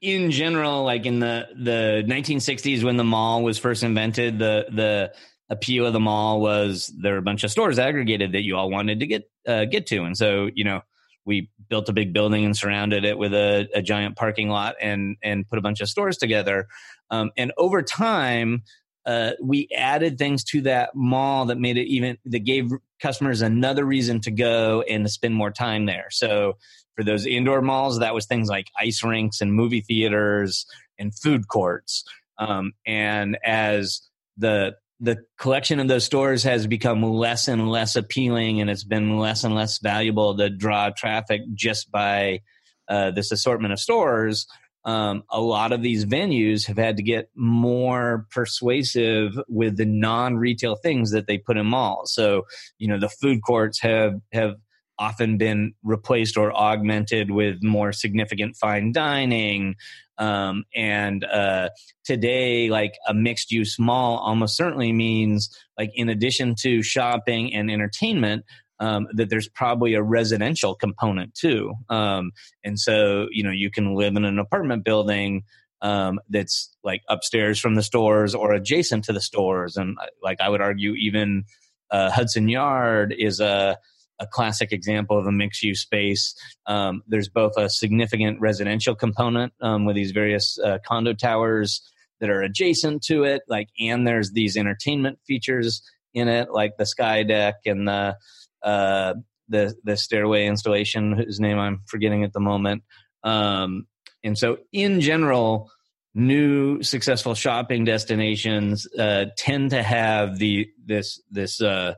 [0.00, 5.12] in general, like in the, the 1960s when the mall was first invented, the, the
[5.50, 8.70] appeal of the mall was there were a bunch of stores aggregated that you all
[8.70, 10.04] wanted to get, uh, get to.
[10.04, 10.80] And so, you know,
[11.26, 15.16] we built a big building and surrounded it with a, a giant parking lot and
[15.22, 16.66] and put a bunch of stores together.
[17.10, 18.62] Um, and over time,
[19.06, 23.84] uh, we added things to that mall that made it even that gave customers another
[23.84, 26.06] reason to go and to spend more time there.
[26.10, 26.56] So
[26.96, 30.66] for those indoor malls, that was things like ice rinks and movie theaters
[30.98, 32.04] and food courts.
[32.38, 34.02] Um, and as
[34.36, 39.18] the the collection of those stores has become less and less appealing, and it's been
[39.18, 42.40] less and less valuable to draw traffic just by
[42.88, 44.46] uh, this assortment of stores.
[44.86, 50.76] Um, a lot of these venues have had to get more persuasive with the non-retail
[50.76, 52.12] things that they put in malls.
[52.12, 52.42] So,
[52.78, 54.56] you know, the food courts have have
[54.98, 59.74] often been replaced or augmented with more significant fine dining.
[60.16, 61.70] Um, and uh,
[62.04, 67.70] today, like a mixed use mall almost certainly means, like, in addition to shopping and
[67.70, 68.44] entertainment,
[68.80, 71.74] um, that there's probably a residential component too.
[71.88, 72.32] Um,
[72.62, 75.44] and so, you know, you can live in an apartment building
[75.80, 79.76] um, that's like upstairs from the stores or adjacent to the stores.
[79.76, 81.44] And like I would argue, even
[81.90, 83.78] uh, Hudson Yard is a
[84.20, 86.34] a classic example of a mixed use space.
[86.66, 91.82] Um, there's both a significant residential component um, with these various uh, condo towers
[92.20, 95.82] that are adjacent to it, like, and there's these entertainment features
[96.14, 98.16] in it, like the sky deck and the
[98.62, 99.14] uh,
[99.48, 102.82] the the stairway installation, whose name I'm forgetting at the moment.
[103.24, 103.86] Um,
[104.22, 105.70] and so, in general,
[106.14, 111.94] new successful shopping destinations uh, tend to have the this this uh,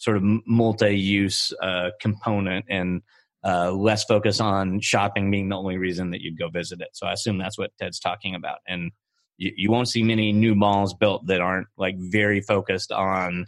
[0.00, 3.02] sort of multi-use uh, component and
[3.44, 6.88] uh, less focus on shopping being the only reason that you'd go visit it.
[6.94, 8.58] So I assume that's what Ted's talking about.
[8.66, 8.92] And
[9.36, 13.46] you, you won't see many new malls built that aren't like very focused on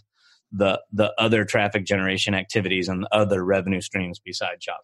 [0.53, 4.83] the the other traffic generation activities and other revenue streams besides shopping.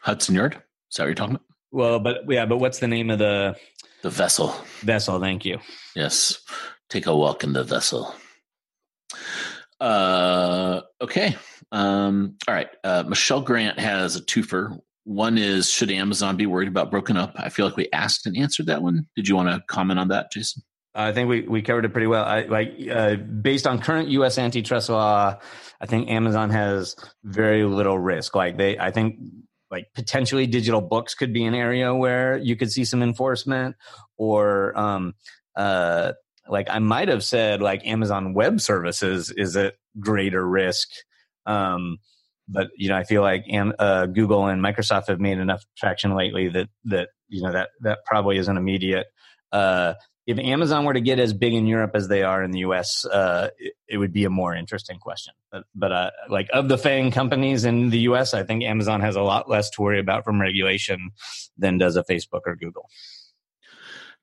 [0.00, 0.54] Hudson Yard.
[0.90, 1.46] Is that what you're talking about?
[1.70, 3.56] Well, but yeah, but what's the name of the
[4.02, 4.54] the vessel?
[4.80, 5.20] Vessel.
[5.20, 5.58] Thank you.
[5.94, 6.38] Yes,
[6.88, 8.14] take a walk in the vessel.
[9.78, 11.36] Uh, okay.
[11.72, 12.68] Um, all right.
[12.84, 14.78] Uh, Michelle Grant has a twofer.
[15.04, 17.34] One is Should Amazon be worried about broken up?
[17.36, 19.06] I feel like we asked and answered that one.
[19.14, 20.62] Did you want to comment on that, Jason?
[20.96, 22.24] I think we, we covered it pretty well.
[22.24, 24.38] I, like uh, based on current U.S.
[24.38, 25.38] antitrust law,
[25.80, 28.34] I think Amazon has very little risk.
[28.34, 29.18] Like they, I think
[29.70, 33.76] like potentially digital books could be an area where you could see some enforcement,
[34.16, 35.14] or um,
[35.54, 36.12] uh,
[36.48, 40.88] like I might have said like Amazon Web Services is at greater risk.
[41.46, 41.98] Um,
[42.48, 43.44] but you know, I feel like
[43.78, 47.98] uh, Google and Microsoft have made enough traction lately that that you know that that
[48.04, 49.06] probably isn't immediate.
[49.52, 49.94] Uh,
[50.26, 53.04] if Amazon were to get as big in Europe as they are in the U.S.,
[53.04, 55.32] uh, it, it, would be a more interesting question.
[55.52, 59.14] But, but uh, like of the FANG companies in the U.S., I think Amazon has
[59.14, 61.10] a lot less to worry about from regulation
[61.56, 62.88] than does a Facebook or Google.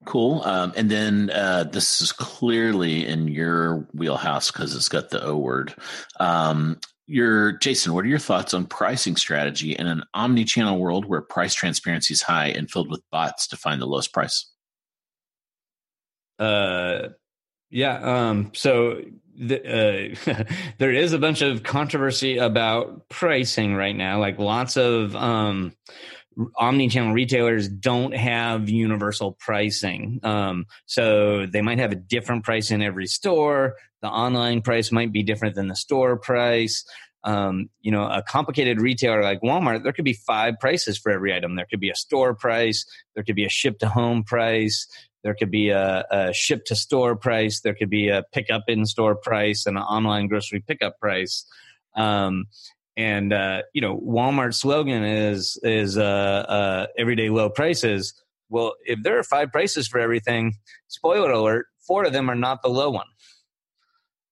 [0.06, 0.42] Cool.
[0.44, 5.38] Um, and then uh, this is clearly in your wheelhouse because it's got the O
[5.38, 5.74] word.
[6.20, 11.22] Um, your Jason, what are your thoughts on pricing strategy in an omni-channel world where
[11.22, 14.50] price transparency is high and filled with bots to find the lowest price?
[16.40, 17.10] Uh,
[17.70, 18.30] yeah.
[18.30, 19.02] Um, so
[19.36, 20.44] the, uh,
[20.78, 24.20] there is a bunch of controversy about pricing right now.
[24.20, 25.74] Like lots of um,
[26.58, 30.20] omni-channel retailers don't have universal pricing.
[30.24, 33.76] Um, so they might have a different price in every store.
[34.02, 36.86] The online price might be different than the store price.
[37.24, 41.34] Um, you know, a complicated retailer like Walmart, there could be five prices for every
[41.34, 41.56] item.
[41.56, 42.86] There could be a store price.
[43.16, 44.88] There could be a ship to home price.
[45.24, 47.62] There could be a, a ship to store price.
[47.62, 51.46] There could be a pickup in store price and an online grocery pickup price.
[51.96, 52.48] Um,
[52.96, 58.14] and uh, you know, Walmart's slogan is is uh, uh, everyday low prices.
[58.50, 60.54] Well, if there are five prices for everything,
[60.88, 63.08] spoiler alert, four of them are not the low one.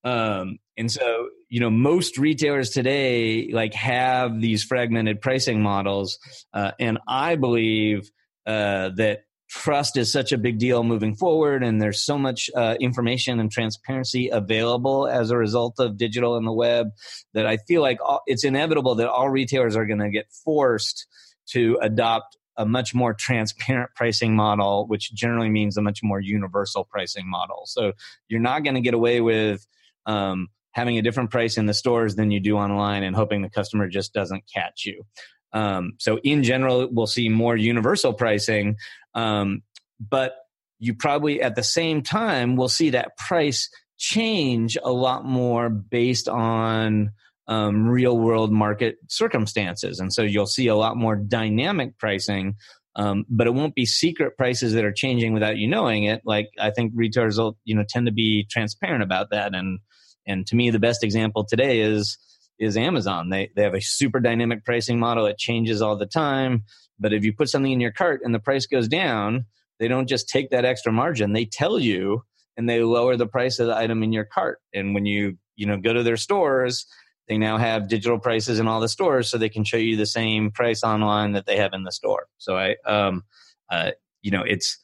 [0.03, 6.20] Um, and so, you know, most retailers today like have these fragmented pricing models,
[6.53, 8.12] uh, and I believe
[8.45, 9.22] uh, that
[9.52, 13.52] trust is such a big deal moving forward and there's so much uh, information and
[13.52, 16.88] transparency available as a result of digital and the web
[17.34, 21.06] that i feel like all, it's inevitable that all retailers are going to get forced
[21.45, 26.84] to adopt a much more transparent pricing model which generally means a much more universal
[26.84, 27.64] pricing model.
[27.66, 27.93] So
[28.28, 29.66] you're not going to get away with
[30.06, 33.49] um, having a different price in the stores than you do online and hoping the
[33.49, 35.06] customer just doesn't catch you
[35.54, 38.78] um, so in general, we'll see more universal pricing,
[39.14, 39.64] um,
[39.99, 40.36] but
[40.80, 46.28] you probably at the same time will see that price change a lot more based
[46.28, 47.12] on
[47.47, 49.99] um, real world market circumstances.
[49.99, 52.56] And so you'll see a lot more dynamic pricing,
[52.95, 56.22] um, but it won't be secret prices that are changing without you knowing it.
[56.26, 59.54] Like I think retailers will, you know, tend to be transparent about that.
[59.54, 59.80] And,
[60.26, 62.18] and to me, the best example today is,
[62.62, 63.30] is Amazon.
[63.30, 65.26] They, they have a super dynamic pricing model.
[65.26, 66.64] It changes all the time.
[66.99, 69.45] But if you put something in your cart and the price goes down,
[69.82, 72.24] they don't just take that extra margin they tell you
[72.55, 75.66] and they lower the price of the item in your cart and when you you
[75.66, 76.86] know go to their stores
[77.28, 80.05] they now have digital prices in all the stores so they can show you the
[80.05, 83.24] same price online that they have in the store so i um
[83.70, 83.91] uh
[84.22, 84.78] you know it's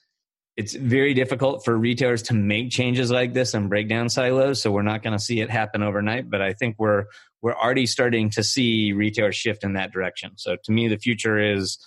[0.57, 4.71] it's very difficult for retailers to make changes like this and break down silos so
[4.71, 7.05] we're not going to see it happen overnight but i think we're
[7.41, 10.31] we're already starting to see retailers shift in that direction.
[10.37, 11.77] So to me the future is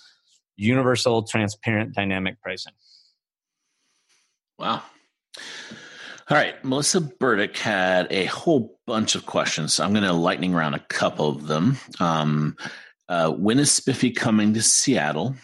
[0.55, 2.73] universal transparent dynamic pricing.
[4.57, 4.83] Wow.
[6.29, 10.53] All right melissa burdick had a whole bunch of questions so i'm going to lightning
[10.53, 11.77] round a couple of them.
[11.99, 12.55] Um,
[13.09, 15.35] uh, when is spiffy coming to seattle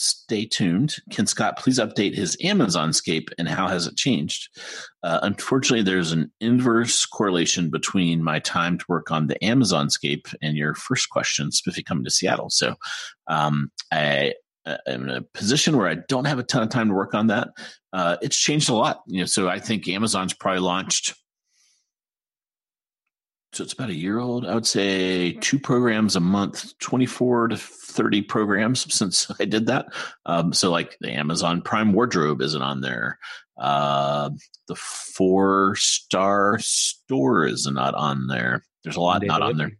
[0.00, 0.96] stay tuned.
[1.10, 4.48] Can Scot please update his Amazonscape and how has it changed?
[5.02, 10.56] Uh, unfortunately, there's an inverse correlation between my time to work on the Amazonscape and
[10.56, 12.50] your first question, Spiffy coming to Seattle.
[12.50, 12.76] So
[13.26, 14.34] um, I
[14.66, 17.26] am in a position where I don't have a ton of time to work on
[17.26, 17.48] that.
[17.92, 19.02] Uh, it's changed a lot.
[19.06, 21.14] You know, so I think Amazon's probably launched
[23.52, 24.46] so it's about a year old.
[24.46, 27.56] I would say two programs a month, 24 to
[27.90, 29.86] 30 programs since I did that.
[30.26, 33.18] Um, so, like the Amazon Prime Wardrobe isn't on there.
[33.58, 34.30] Uh,
[34.68, 38.64] the four star store is not on there.
[38.84, 39.50] There's a lot not delivery.
[39.50, 39.78] on there.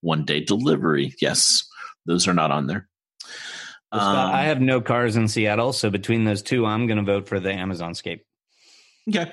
[0.00, 1.14] One day delivery.
[1.20, 1.66] Yes,
[2.06, 2.88] those are not on there.
[3.90, 5.72] Um, I have no cars in Seattle.
[5.72, 8.24] So, between those two, I'm going to vote for the Amazon Scape.
[9.08, 9.32] Okay,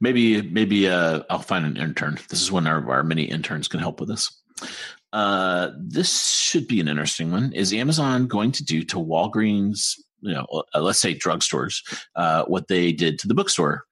[0.00, 2.18] maybe maybe uh, I'll find an intern.
[2.28, 4.30] This is when our, our many interns can help with this.
[5.14, 7.52] Uh, this should be an interesting one.
[7.52, 11.82] Is Amazon going to do to Walgreens, you know, uh, let's say drugstores,
[12.16, 13.84] uh, what they did to the bookstore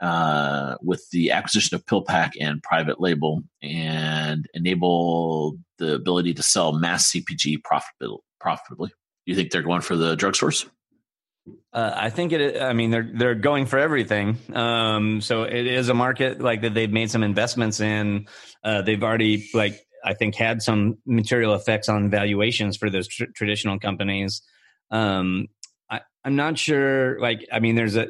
[0.00, 6.72] uh, with the acquisition of PillPack and private label, and enable the ability to sell
[6.72, 8.18] mass CPG profitably?
[8.38, 8.92] profitably?
[9.26, 10.64] You think they're going for the drugstores?
[11.72, 12.62] Uh, I think it.
[12.62, 14.38] I mean, they're they're going for everything.
[14.52, 16.74] Um, so it is a market like that.
[16.74, 18.28] They've made some investments in.
[18.62, 23.24] Uh, they've already like I think had some material effects on valuations for those tr-
[23.34, 24.42] traditional companies.
[24.90, 25.48] Um,
[25.90, 27.20] I, am not sure.
[27.20, 28.08] Like, I mean, there's a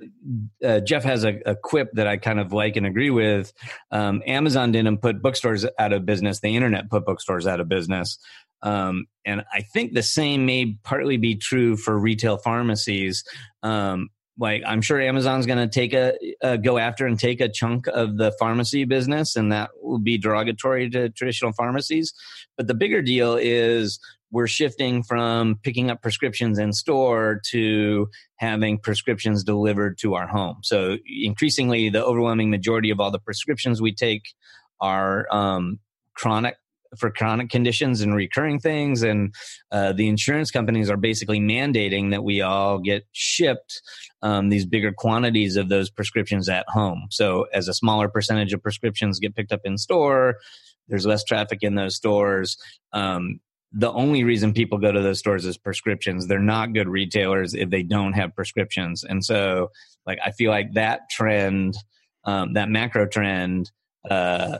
[0.64, 3.52] uh, Jeff has a, a, quip that I kind of like and agree with.
[3.90, 8.18] Um, Amazon didn't put bookstores out of business; the internet put bookstores out of business.
[8.62, 13.24] Um, and I think the same may partly be true for retail pharmacies.
[13.62, 14.08] Um,
[14.38, 17.86] like I'm sure Amazon's going to take a, a, go after and take a chunk
[17.88, 22.14] of the pharmacy business, and that will be derogatory to traditional pharmacies.
[22.56, 23.98] But the bigger deal is
[24.30, 30.58] we're shifting from picking up prescriptions in store to having prescriptions delivered to our home.
[30.62, 34.34] So increasingly, the overwhelming majority of all the prescriptions we take
[34.80, 35.80] are um,
[36.14, 36.56] chronic
[36.96, 39.02] for chronic conditions and recurring things.
[39.02, 39.34] And
[39.70, 43.82] uh, the insurance companies are basically mandating that we all get shipped
[44.22, 47.06] um, these bigger quantities of those prescriptions at home.
[47.10, 50.38] So as a smaller percentage of prescriptions get picked up in store,
[50.88, 52.56] there's less traffic in those stores.
[52.92, 53.40] Um,
[53.72, 56.26] the only reason people go to those stores is prescriptions.
[56.26, 59.04] They're not good retailers if they don't have prescriptions.
[59.04, 59.70] And so,
[60.06, 61.76] like, I feel like that trend,
[62.24, 63.70] um, that macro trend,
[64.08, 64.58] uh,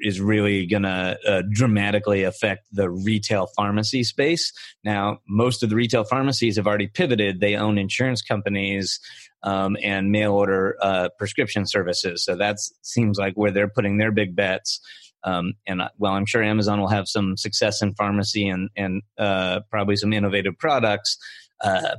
[0.00, 4.52] is really going to uh, dramatically affect the retail pharmacy space.
[4.84, 7.40] Now, most of the retail pharmacies have already pivoted.
[7.40, 9.00] They own insurance companies
[9.42, 12.24] um, and mail order uh, prescription services.
[12.24, 14.80] So that seems like where they're putting their big bets.
[15.24, 19.02] Um, and uh, well, I'm sure Amazon will have some success in pharmacy and and
[19.18, 21.18] uh, probably some innovative products.
[21.60, 21.96] Uh,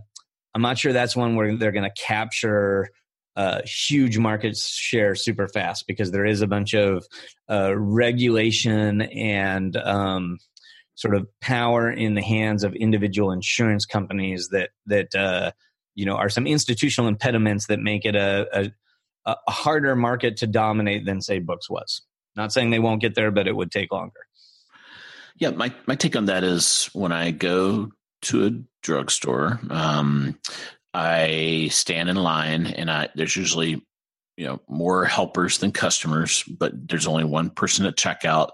[0.54, 2.90] I'm not sure that's one where they're going to capture
[3.36, 7.06] uh, huge market share super fast because there is a bunch of
[7.50, 10.38] uh, regulation and um,
[10.96, 15.52] sort of power in the hands of individual insurance companies that that uh,
[15.94, 18.48] you know are some institutional impediments that make it a,
[19.26, 22.02] a, a harder market to dominate than say books was.
[22.36, 24.20] Not saying they won't get there, but it would take longer.
[25.38, 27.92] Yeah, my my take on that is when I go
[28.24, 28.52] to a
[28.82, 30.40] drugstore, um,
[30.96, 33.86] I stand in line, and I, there's usually
[34.38, 38.52] you know more helpers than customers, but there's only one person at checkout.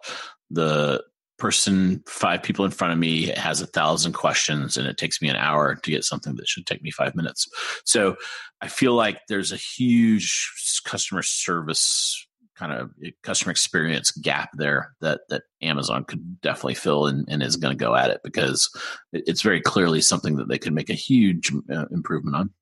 [0.49, 1.03] The
[1.37, 5.27] person five people in front of me has a thousand questions and it takes me
[5.27, 7.47] an hour to get something that should take me five minutes
[7.83, 8.15] so
[8.61, 10.51] i feel like there's a huge
[10.85, 12.27] customer service
[12.61, 12.91] kind of
[13.23, 17.85] customer experience gap there that that Amazon could definitely fill and, and is going to
[17.85, 18.69] go at it because
[19.11, 22.53] it's very clearly something that they could make a huge uh, improvement on.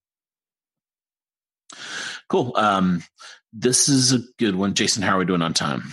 [2.30, 2.54] Cool.
[2.56, 3.04] Um,
[3.52, 5.04] this is a good one, Jason.
[5.04, 5.92] How are we doing on time?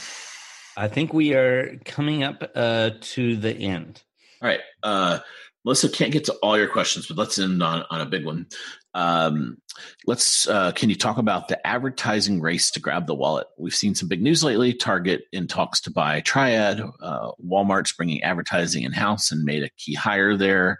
[0.76, 4.02] I think we are coming up uh, to the end.
[4.40, 4.60] All right.
[4.84, 5.18] Uh,
[5.66, 8.46] Melissa can't get to all your questions, but let's end on, on a big one.
[8.94, 9.58] Um,
[10.06, 13.48] let's uh, can you talk about the advertising race to grab the wallet?
[13.58, 14.72] We've seen some big news lately.
[14.72, 16.80] Target in talks to buy Triad.
[17.02, 20.78] Uh, Walmart's bringing advertising in house and made a key hire there.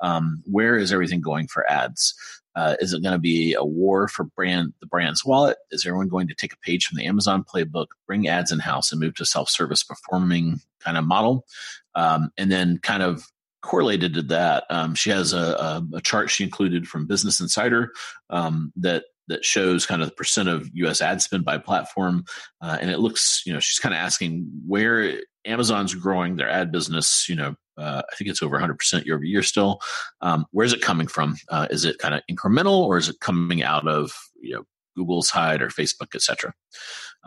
[0.00, 2.12] Um, where is everything going for ads?
[2.56, 5.58] Uh, is it going to be a war for brand the brand's wallet?
[5.70, 8.90] Is everyone going to take a page from the Amazon playbook, bring ads in house,
[8.90, 11.46] and move to self service performing kind of model?
[11.94, 13.28] Um, and then kind of
[13.64, 17.90] correlated to that, um, she has a, a, a, chart she included from Business Insider
[18.30, 21.00] um, that that shows kind of the percent of U.S.
[21.00, 22.24] ad spend by platform,
[22.60, 26.70] uh, and it looks, you know, she's kind of asking where Amazon's growing their ad
[26.70, 29.80] business, you know, uh, I think it's over 100% year over year still.
[30.20, 31.36] Um, where's it coming from?
[31.48, 34.64] Uh, is it kind of incremental or is it coming out of you know
[34.96, 36.52] Google's side or Facebook, et cetera?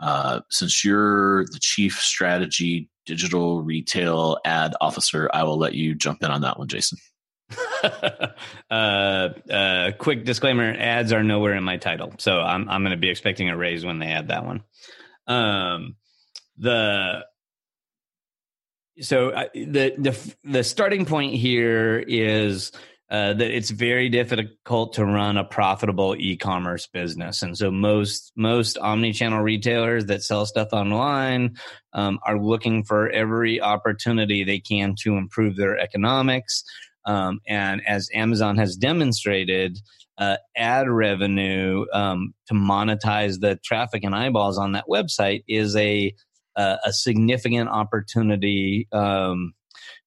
[0.00, 6.22] Uh, since you're the chief strategy digital retail ad officer, I will let you jump
[6.22, 6.98] in on that one, Jason.
[8.70, 8.74] uh,
[9.50, 13.08] uh, quick disclaimer: ads are nowhere in my title, so I'm I'm going to be
[13.08, 14.62] expecting a raise when they add that one.
[15.26, 15.96] Um,
[16.58, 17.24] the
[19.00, 22.72] so the the the starting point here is
[23.10, 28.76] uh, that it's very difficult to run a profitable e-commerce business, and so most most
[28.78, 31.56] omni-channel retailers that sell stuff online
[31.94, 36.64] um, are looking for every opportunity they can to improve their economics.
[37.06, 39.78] Um, and as Amazon has demonstrated,
[40.18, 46.14] uh, ad revenue um, to monetize the traffic and eyeballs on that website is a
[46.58, 49.54] a significant opportunity um,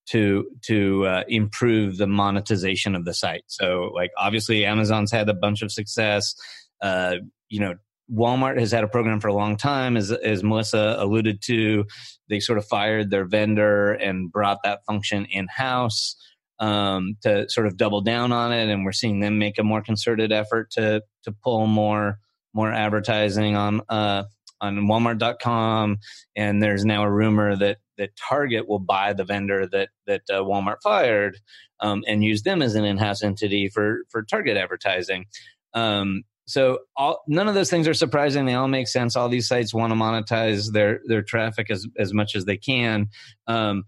[0.08, 3.44] to to uh, improve the monetization of the site.
[3.48, 6.36] So, like obviously, Amazon's had a bunch of success.
[6.82, 7.18] Uh,
[7.50, 7.76] you know,
[8.12, 11.86] Walmart has had a program for a long time, as as Melissa alluded to.
[12.30, 16.16] They sort of fired their vendor and brought that function in house
[16.60, 19.82] um, to sort of double down on it, and we're seeing them make a more
[19.82, 22.20] concerted effort to to pull more
[22.54, 24.24] more advertising on uh,
[24.62, 25.98] on Walmart.com,
[26.36, 30.42] and there's now a rumor that that Target will buy the vendor that that uh,
[30.42, 31.38] Walmart fired
[31.80, 35.26] um, and use them as an in-house entity for for Target advertising.
[35.74, 38.46] Um, so all, none of those things are surprising.
[38.46, 39.16] They all make sense.
[39.16, 43.10] All these sites want to monetize their their traffic as as much as they can.
[43.48, 43.84] Um,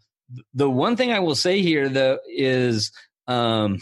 [0.54, 2.92] the one thing I will say here though is
[3.28, 3.80] um,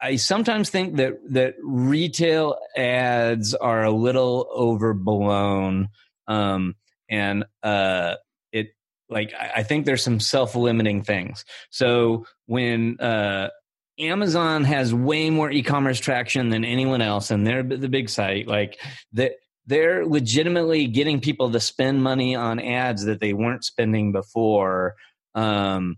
[0.00, 5.88] I sometimes think that that retail ads are a little overblown,
[6.26, 6.74] um,
[7.08, 8.14] and uh,
[8.52, 8.68] it
[9.08, 11.44] like I think there's some self limiting things.
[11.70, 13.50] So when uh,
[13.98, 18.78] Amazon has way more e-commerce traction than anyone else, and they're the big site, like
[19.12, 19.32] that
[19.66, 24.94] they're legitimately getting people to spend money on ads that they weren't spending before.
[25.34, 25.96] Um,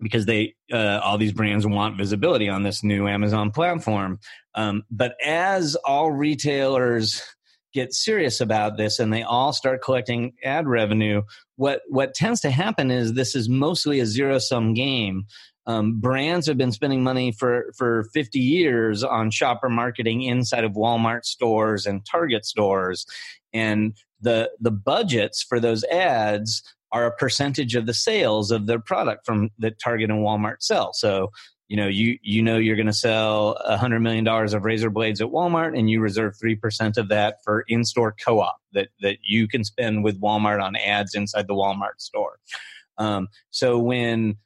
[0.00, 4.18] because they uh, all these brands want visibility on this new Amazon platform.
[4.54, 7.22] Um, but as all retailers
[7.72, 11.22] get serious about this and they all start collecting ad revenue,
[11.56, 15.26] what what tends to happen is this is mostly a zero sum game.
[15.68, 20.72] Um, brands have been spending money for for 50 years on shopper marketing inside of
[20.72, 23.04] Walmart stores and Target stores,
[23.52, 28.78] and the the budgets for those ads are a percentage of the sales of their
[28.78, 30.92] product from that Target and Walmart sell.
[30.92, 31.30] So,
[31.68, 34.90] you know, you you know you're going to sell a hundred million dollars of razor
[34.90, 39.18] blades at Walmart, and you reserve three percent of that for in-store co-op that that
[39.22, 42.38] you can spend with Walmart on ads inside the Walmart store.
[42.98, 44.36] Um, so when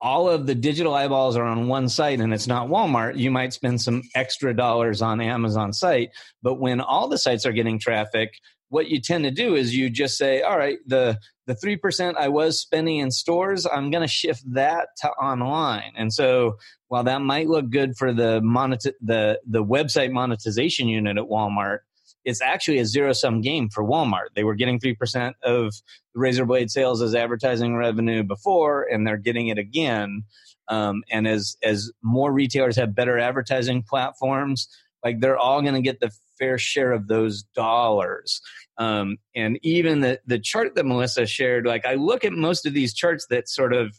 [0.00, 3.52] all of the digital eyeballs are on one site and it's not Walmart, you might
[3.52, 6.10] spend some extra dollars on Amazon site.
[6.42, 8.32] But when all the sites are getting traffic,
[8.68, 12.16] what you tend to do is you just say, all right, the the three percent
[12.18, 15.92] I was spending in stores, I'm going to shift that to online.
[15.96, 16.56] And so,
[16.88, 21.78] while that might look good for the monet- the the website monetization unit at Walmart,
[22.24, 24.28] it's actually a zero sum game for Walmart.
[24.34, 25.74] They were getting three percent of
[26.14, 30.24] the razor blade sales as advertising revenue before, and they're getting it again.
[30.68, 34.68] Um, and as as more retailers have better advertising platforms,
[35.04, 38.40] like they're all going to get the fair share of those dollars.
[38.78, 42.72] Um, and even the the chart that Melissa shared, like I look at most of
[42.72, 43.98] these charts that sort of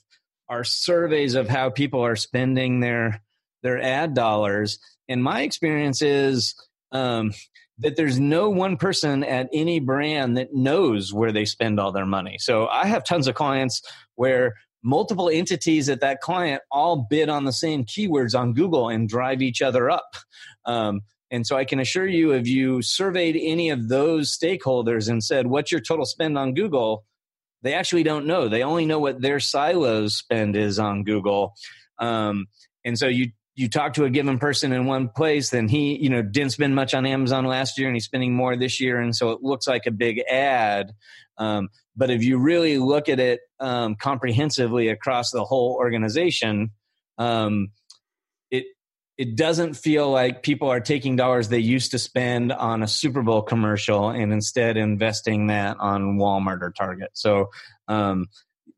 [0.49, 3.21] are surveys of how people are spending their
[3.61, 4.79] their ad dollars.
[5.07, 6.55] And my experience is
[6.91, 7.33] um,
[7.79, 12.05] that there's no one person at any brand that knows where they spend all their
[12.05, 12.37] money.
[12.39, 13.81] So I have tons of clients
[14.15, 19.07] where multiple entities at that client all bid on the same keywords on Google and
[19.07, 20.15] drive each other up.
[20.65, 21.01] Um,
[21.33, 25.47] and so I can assure you, if you surveyed any of those stakeholders and said,
[25.47, 27.05] what's your total spend on Google?
[27.63, 28.47] They actually don't know.
[28.47, 31.55] They only know what their silos spend is on Google.
[31.97, 32.45] Um,
[32.85, 36.09] and so you you talk to a given person in one place, then he, you
[36.09, 38.99] know, didn't spend much on Amazon last year and he's spending more this year.
[38.99, 40.91] And so it looks like a big ad.
[41.39, 46.71] Um, but if you really look at it um, comprehensively across the whole organization,
[47.17, 47.69] um,
[49.17, 53.21] it doesn't feel like people are taking dollars they used to spend on a Super
[53.21, 57.11] Bowl commercial and instead investing that on Walmart or Target.
[57.13, 57.51] So
[57.87, 58.27] um,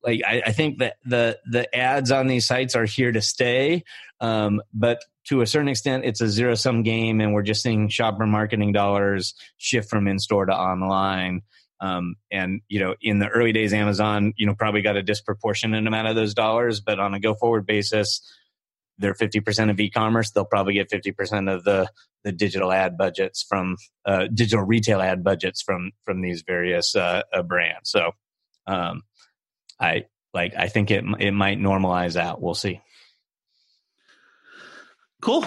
[0.06, 3.84] like I, I, think that the the ads on these sites are here to stay
[4.22, 7.90] um, but to a certain extent it's a zero sum game and we're just seeing
[7.90, 11.42] shopper marketing dollars shift from in store to online
[11.82, 15.86] um, and you know in the early days amazon you know probably got a disproportionate
[15.86, 18.22] amount of those dollars but on a go forward basis
[18.98, 21.90] they're 50% of e-commerce they'll probably get 50% of the
[22.24, 27.22] the digital ad budgets from uh, digital retail ad budgets from from these various uh,
[27.32, 28.12] uh, brands so
[28.68, 29.04] um,
[29.80, 32.42] I like I think it it might normalize out.
[32.42, 32.82] We'll see.
[35.22, 35.46] Cool.